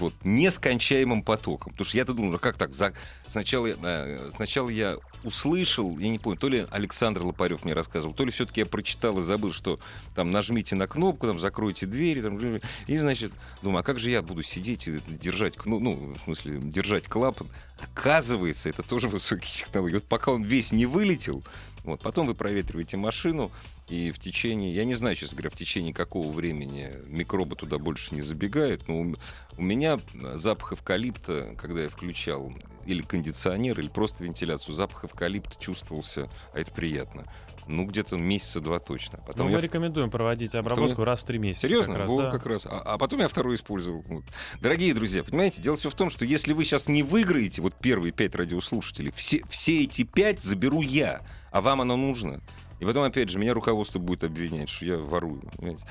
[0.00, 1.72] вот, нескончаемым потоком.
[1.72, 2.72] Потому что я-то думал, ну как так?
[2.72, 2.92] За...
[3.28, 8.24] Сначала, э, сначала я услышал, я не помню, то ли Александр Лопарев мне рассказывал, то
[8.24, 9.78] ли все-таки я прочитал и забыл, что
[10.14, 12.38] там нажмите на кнопку, там закройте двери, там,
[12.86, 16.58] и, значит, думаю, а как же я буду сидеть и держать, ну, ну, в смысле,
[16.60, 17.48] держать клапан?
[17.78, 19.94] Оказывается, это тоже высокие технологии.
[19.94, 21.42] Вот пока он весь не вылетел,
[21.84, 23.50] вот, потом вы проветриваете машину,
[23.88, 28.14] и в течение, я не знаю, честно говоря, в течение какого времени микробы туда больше
[28.14, 29.14] не забегают, но
[29.56, 30.00] у меня
[30.34, 32.52] запах эвкалипта, когда я включал
[32.86, 37.24] или кондиционер, или просто вентиляцию, запах эвкалипта чувствовался, а это приятно.
[37.66, 39.18] Ну, где-то месяца два точно.
[39.26, 39.60] Потом ну, мы я...
[39.60, 41.04] рекомендуем проводить обработку потом...
[41.04, 41.66] раз в три месяца.
[41.66, 41.94] Серьезно?
[41.94, 42.30] Как раз, да.
[42.30, 42.66] как раз.
[42.66, 44.02] А, а потом я второй использовал.
[44.08, 44.24] Вот.
[44.60, 48.12] Дорогие друзья, понимаете, дело все в том, что если вы сейчас не выиграете вот первые
[48.12, 51.22] пять радиослушателей, все, все эти пять заберу я,
[51.52, 52.40] а вам оно нужно.
[52.80, 55.42] И потом, опять же, меня руководство будет обвинять, что я ворую.
[55.56, 55.84] Понимаете?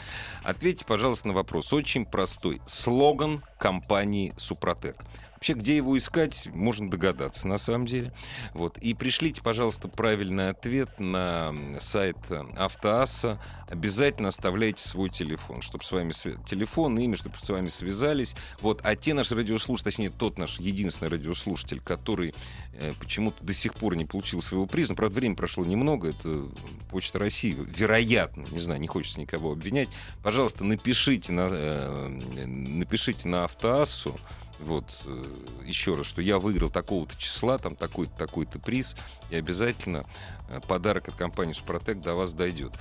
[0.43, 1.72] Ответьте, пожалуйста, на вопрос.
[1.72, 2.62] Очень простой.
[2.66, 4.98] Слоган компании «Супротек».
[5.40, 8.12] Вообще, где его искать, можно догадаться, на самом деле.
[8.54, 8.78] Вот.
[8.80, 12.18] И пришлите, пожалуйста, правильный ответ на сайт
[12.58, 13.42] Автоасса.
[13.70, 16.12] Обязательно оставляйте свой телефон, чтобы с вами
[16.46, 18.36] телефон, имя, чтобы с вами связались.
[18.60, 18.82] Вот.
[18.84, 22.36] А те наши радиослушатели, точнее, тот наш единственный радиослушатель, который
[22.74, 26.50] э, почему-то до сих пор не получил своего приза, правда, время прошло немного, это
[26.92, 29.88] Почта России, вероятно, не знаю, не хочется никого обвинять,
[30.22, 32.08] пожалуйста, напишите на, э,
[32.46, 34.20] напишите на Автоассу,
[34.60, 35.26] вот, э,
[35.66, 38.95] еще раз, что я выиграл такого-то числа, там такой-то, такой-то приз,
[39.30, 40.05] и обязательно
[40.49, 42.74] э, подарок от компании «Супротек» до вас дойдет.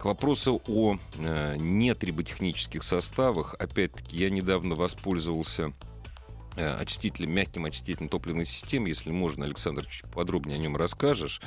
[0.00, 5.74] К вопросу о э, нетриботехнических составах, опять-таки, я недавно воспользовался
[6.56, 8.88] э, очистителем, мягким очистителем топливной системы.
[8.88, 11.42] Если можно, Александр, чуть подробнее о нем расскажешь.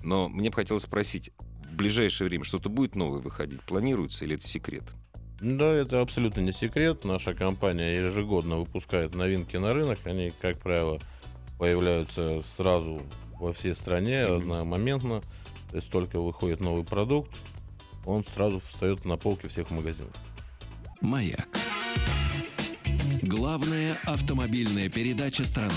[0.00, 1.32] Но мне бы хотелось спросить,
[1.70, 3.60] в ближайшее время что-то будет новое выходить?
[3.62, 4.84] Планируется или это секрет?
[5.40, 7.04] Да, это абсолютно не секрет.
[7.04, 9.98] Наша компания ежегодно выпускает новинки на рынок.
[10.04, 10.98] Они, как правило,
[11.58, 13.02] появляются сразу
[13.38, 14.36] во всей стране mm-hmm.
[14.36, 15.22] одномоментно.
[15.70, 17.30] То есть только выходит новый продукт,
[18.06, 20.14] он сразу встает на полке всех магазинов.
[21.00, 21.48] Маяк.
[23.22, 25.72] Главная автомобильная передача страны.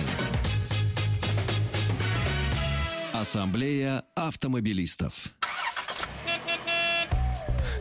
[3.13, 5.33] Ассамблея автомобилистов.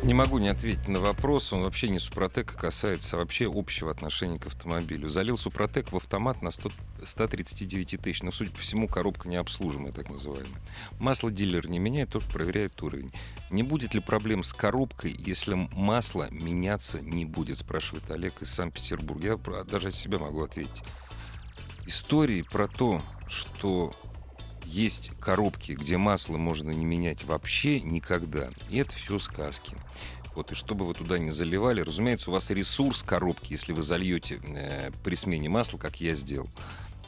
[0.02, 1.52] Не могу не ответить на вопрос.
[1.52, 5.10] Он вообще не Супротека касается, вообще общего отношения к автомобилю.
[5.10, 6.70] Залил Супротек в автомат на 100,
[7.04, 8.22] 139 тысяч.
[8.22, 10.58] Но, судя по всему, коробка необслуживаемая, так называемая.
[10.98, 13.12] Масло дилер не меняет, только проверяет уровень.
[13.50, 19.38] Не будет ли проблем с коробкой, если масло меняться не будет, спрашивает Олег из Санкт-Петербурга.
[19.46, 20.82] Я даже от себя могу ответить.
[21.84, 23.92] Истории про то, что
[24.70, 28.48] есть коробки, где масло можно не менять вообще никогда.
[28.68, 29.76] И это все сказки.
[30.34, 34.40] Вот, и чтобы вы туда не заливали, разумеется, у вас ресурс коробки, если вы зальете
[34.44, 36.48] э, при смене масла, как я сделал,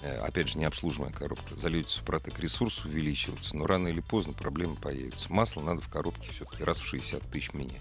[0.03, 4.75] э, опять же, не обслуживаемая коробка, зальете супротек, ресурс увеличивается, но рано или поздно проблемы
[4.75, 5.33] появятся.
[5.33, 7.81] Масло надо в коробке все-таки раз в 60 тысяч менять.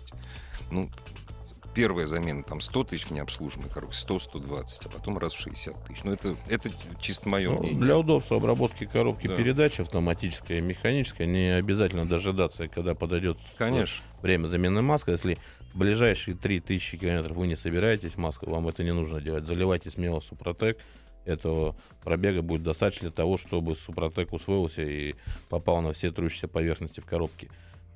[0.70, 0.92] Ну,
[1.74, 6.04] первая замена там 100 тысяч в необслуживаемой коробке, 100-120, а потом раз в 60 тысяч.
[6.04, 6.70] Ну, это, это
[7.00, 7.80] чисто мое ну, мнение.
[7.80, 9.36] Для удобства обработки коробки да.
[9.36, 14.04] передач автоматическая и механическая, не обязательно дожидаться, когда подойдет Конечно.
[14.22, 15.12] время замены маска.
[15.12, 15.38] Если
[15.74, 19.46] в ближайшие 3000 километров вы не собираетесь маску, вам это не нужно делать.
[19.46, 20.78] Заливайте смело Супротек.
[21.24, 25.16] Этого пробега будет достаточно для того, чтобы Супротек усвоился и
[25.50, 27.50] попал на все трущиеся поверхности в коробке.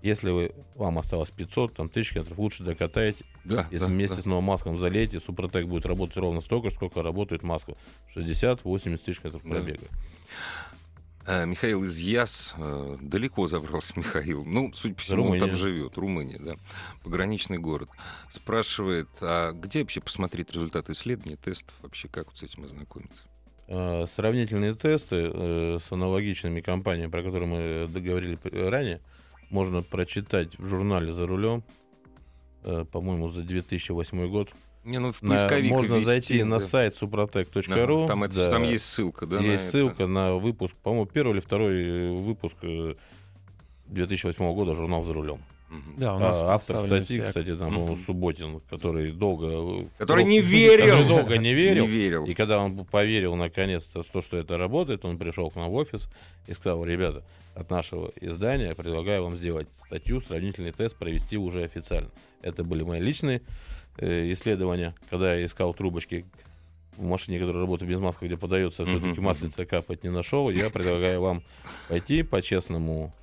[0.06, 3.26] Если вы, вам осталось 500, там, тысяч километров, лучше докатаете.
[3.44, 4.22] Да, Если да, вместе да.
[4.22, 7.74] с новым маском залейте, Супротек будет работать ровно столько, сколько работает маска.
[8.16, 9.80] 60-80 тысяч километров пробега.
[9.82, 11.42] Да.
[11.42, 15.42] А, Михаил из Яс, э, далеко забрался Михаил, ну, судя по всему, Румыния.
[15.42, 16.56] он там живет, Румыния, да,
[17.04, 17.90] пограничный город.
[18.32, 23.24] Спрашивает, а где вообще посмотреть результаты исследований, тестов, вообще как вот с этим ознакомиться?
[23.68, 29.02] А, сравнительные тесты э, с аналогичными компаниями, про которые мы договорили ранее,
[29.56, 31.64] можно прочитать в журнале «За рулем»,
[32.66, 34.50] э, по-моему, за 2008 год.
[34.84, 36.46] Не, ну, в на, можно ввести, зайти да.
[36.46, 38.02] на сайт suprotec.ru.
[38.02, 39.40] Да, там, это, да, там есть ссылка, да?
[39.40, 40.08] Есть на ссылка это.
[40.08, 42.58] на выпуск, по-моему, первый или второй выпуск
[43.88, 45.40] 2008 э, года журнал «За рулем».
[45.98, 47.28] Да, у нас а, автор статьи, всяк...
[47.28, 48.06] кстати, там, mm-hmm.
[48.06, 49.84] Субботин, который долго...
[49.98, 50.86] Который не верил!
[50.86, 51.86] Который долго не верил.
[51.88, 52.26] не верил.
[52.26, 55.74] И когда он поверил наконец-то в то, что это работает, он пришел к нам в
[55.74, 56.08] офис
[56.48, 57.24] и сказал, ребята,
[57.56, 62.12] от нашего издания предлагаю вам сделать статью, сравнительный тест провести уже официально.
[62.42, 63.42] Это были мои личные
[63.98, 66.26] э, исследования, когда я искал трубочки
[66.96, 69.00] в машине, которая работает без маски, где подается mm-hmm.
[69.00, 70.50] все-таки маслица капать не нашел.
[70.50, 71.44] Я предлагаю вам
[71.90, 73.14] пойти по-честному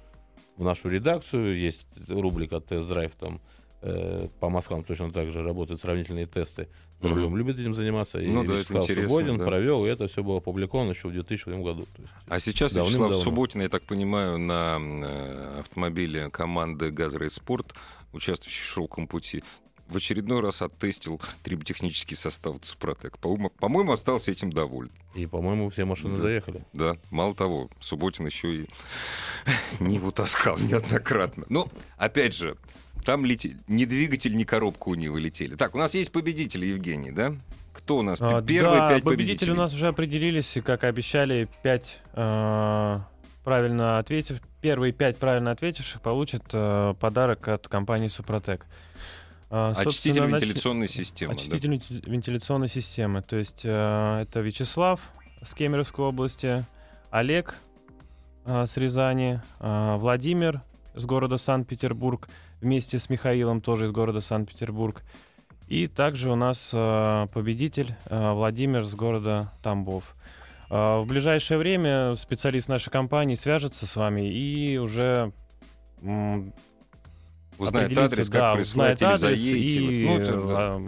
[0.57, 1.57] в нашу редакцию.
[1.57, 3.41] Есть рубрика «Тест-драйв» там
[3.83, 6.69] э, по Москвам точно так же работают сравнительные тесты.
[7.01, 7.37] Mm-hmm.
[7.37, 8.19] любит этим заниматься.
[8.19, 9.45] Ну, и да, Вячеслав Субботин да.
[9.45, 11.85] провел, и это все было опубликовано еще в 2008 году.
[11.99, 17.75] Есть, а сейчас Вячеслав Субботин, я так понимаю, на э, автомобиле команды «Газрей Спорт»,
[18.13, 19.43] участвующий в «Шелком пути»,
[19.93, 23.18] в очередной раз оттестил триботехнический состав Супротек.
[23.18, 24.90] По-моему, по-моему, остался этим доволен.
[25.14, 26.22] И, по-моему, все машины да.
[26.22, 26.64] заехали.
[26.72, 28.66] Да, мало того, Субботин еще и
[29.80, 31.45] не таскал неоднократно.
[31.49, 32.57] Но, опять же,
[33.05, 35.55] там летели ни двигатель, ни коробка у него летели.
[35.55, 37.34] Так, у нас есть победители, Евгений, да?
[37.72, 38.18] Кто у нас?
[38.20, 39.38] А, Первые да, пять победителей.
[39.38, 42.99] победители у нас уже определились, как и обещали, пять э,
[43.45, 44.40] правильно ответив.
[44.61, 48.66] Первые пять правильно ответивших получат э, подарок от компании Супротек.
[49.55, 50.93] А, очиститель вентиляционной нач...
[50.93, 51.35] системы.
[51.35, 52.11] Очиститель да?
[52.11, 53.21] вентиляционной системы.
[53.21, 54.99] То есть э, это Вячеслав
[55.45, 56.65] с Кемеровской области,
[57.11, 57.57] Олег
[58.47, 60.63] э, с Рязани, э, Владимир
[60.95, 62.31] с города Санкт-Петербург,
[62.63, 65.03] вместе с Михаилом тоже из города Санкт-Петербург,
[65.69, 70.15] И также у нас э, победитель э, Владимир с города Тамбов.
[70.71, 75.31] Э, в ближайшее время специалист нашей компании свяжется с вами и уже
[77.59, 79.81] узнает адрес, как да, прислать или заедете.
[79.81, 80.81] И, ну, это, да.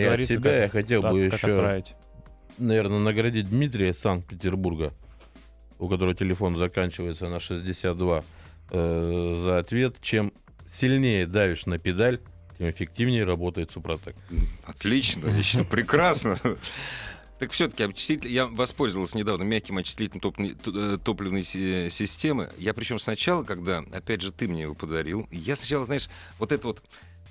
[0.00, 1.94] Я от себя как, я хотел да, бы еще, отправить.
[2.58, 4.92] наверное, наградить Дмитрия из Санкт-Петербурга,
[5.78, 8.22] у которого телефон заканчивается на 62,
[8.70, 9.96] э, за ответ.
[10.00, 10.32] Чем
[10.70, 12.20] сильнее давишь на педаль,
[12.58, 14.14] тем эффективнее работает Супротек.
[14.64, 16.38] Отлично, еще прекрасно.
[17.42, 20.20] Так все-таки очиститель, я воспользовался недавно мягким очистителем
[20.64, 22.50] э, топливной системы.
[22.56, 26.68] Я причем сначала, когда, опять же, ты мне его подарил, я сначала, знаешь, вот это
[26.68, 26.84] вот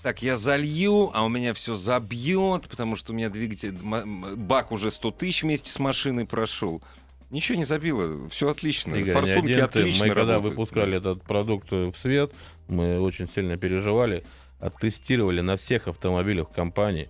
[0.03, 4.91] так, я залью, а у меня все забьет, потому что у меня двигатель, бак уже
[4.91, 6.81] 100 тысяч вместе с машиной прошел.
[7.29, 8.95] Ничего не забило, все отлично.
[8.95, 12.33] Игорь, Форсунки отлично Мы когда выпускали этот продукт в свет,
[12.67, 14.25] мы очень сильно переживали,
[14.59, 17.09] оттестировали на всех автомобилях компании.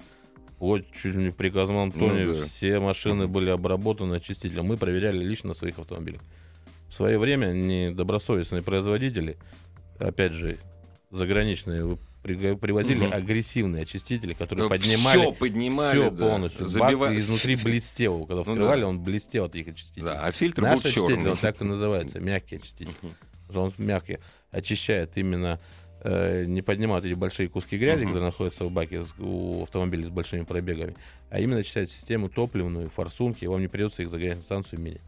[0.62, 2.46] Вот чуть ли не при Казмантоне ну, да.
[2.46, 4.66] все машины были обработаны очистителем.
[4.66, 6.22] Мы проверяли лично своих автомобилях.
[6.88, 9.38] В свое время недобросовестные производители,
[9.98, 10.58] опять же,
[11.10, 13.16] заграничные, привозили угу.
[13.16, 16.26] агрессивные очистители, которые ну, поднимали все, поднимали, все да.
[16.28, 16.68] полностью.
[16.68, 17.08] Забива...
[17.08, 18.28] Бак изнутри блестел.
[18.28, 18.90] Когда вскрывали, ну, да.
[18.90, 20.06] он блестел от их очистителей.
[20.06, 21.32] Да, а фильтр Наш был черный.
[21.32, 22.94] он так и называется, мягкий очиститель.
[23.56, 24.20] Он мягкий,
[24.52, 25.60] очищает именно
[26.04, 28.08] Э, не поднимают эти большие куски грязи, uh-huh.
[28.08, 30.96] которые находятся в баке у автомобилей с большими пробегами,
[31.30, 35.00] а именно очищать систему топливную, форсунки, и вам не придется их загонять на станцию мини.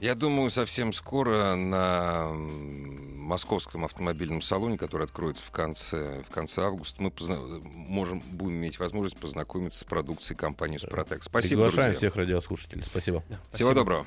[0.00, 7.02] Я думаю, совсем скоро на московском автомобильном салоне, который откроется в конце, в конце августа,
[7.02, 7.36] мы позна...
[7.36, 11.22] можем, будем иметь возможность познакомиться с продукцией компании «Супротек».
[11.22, 12.08] Спасибо, Приглашаем друзья.
[12.08, 12.82] всех радиослушателей.
[12.82, 13.22] Спасибо.
[13.28, 13.74] Да, Всего спасибо.
[13.74, 14.06] доброго.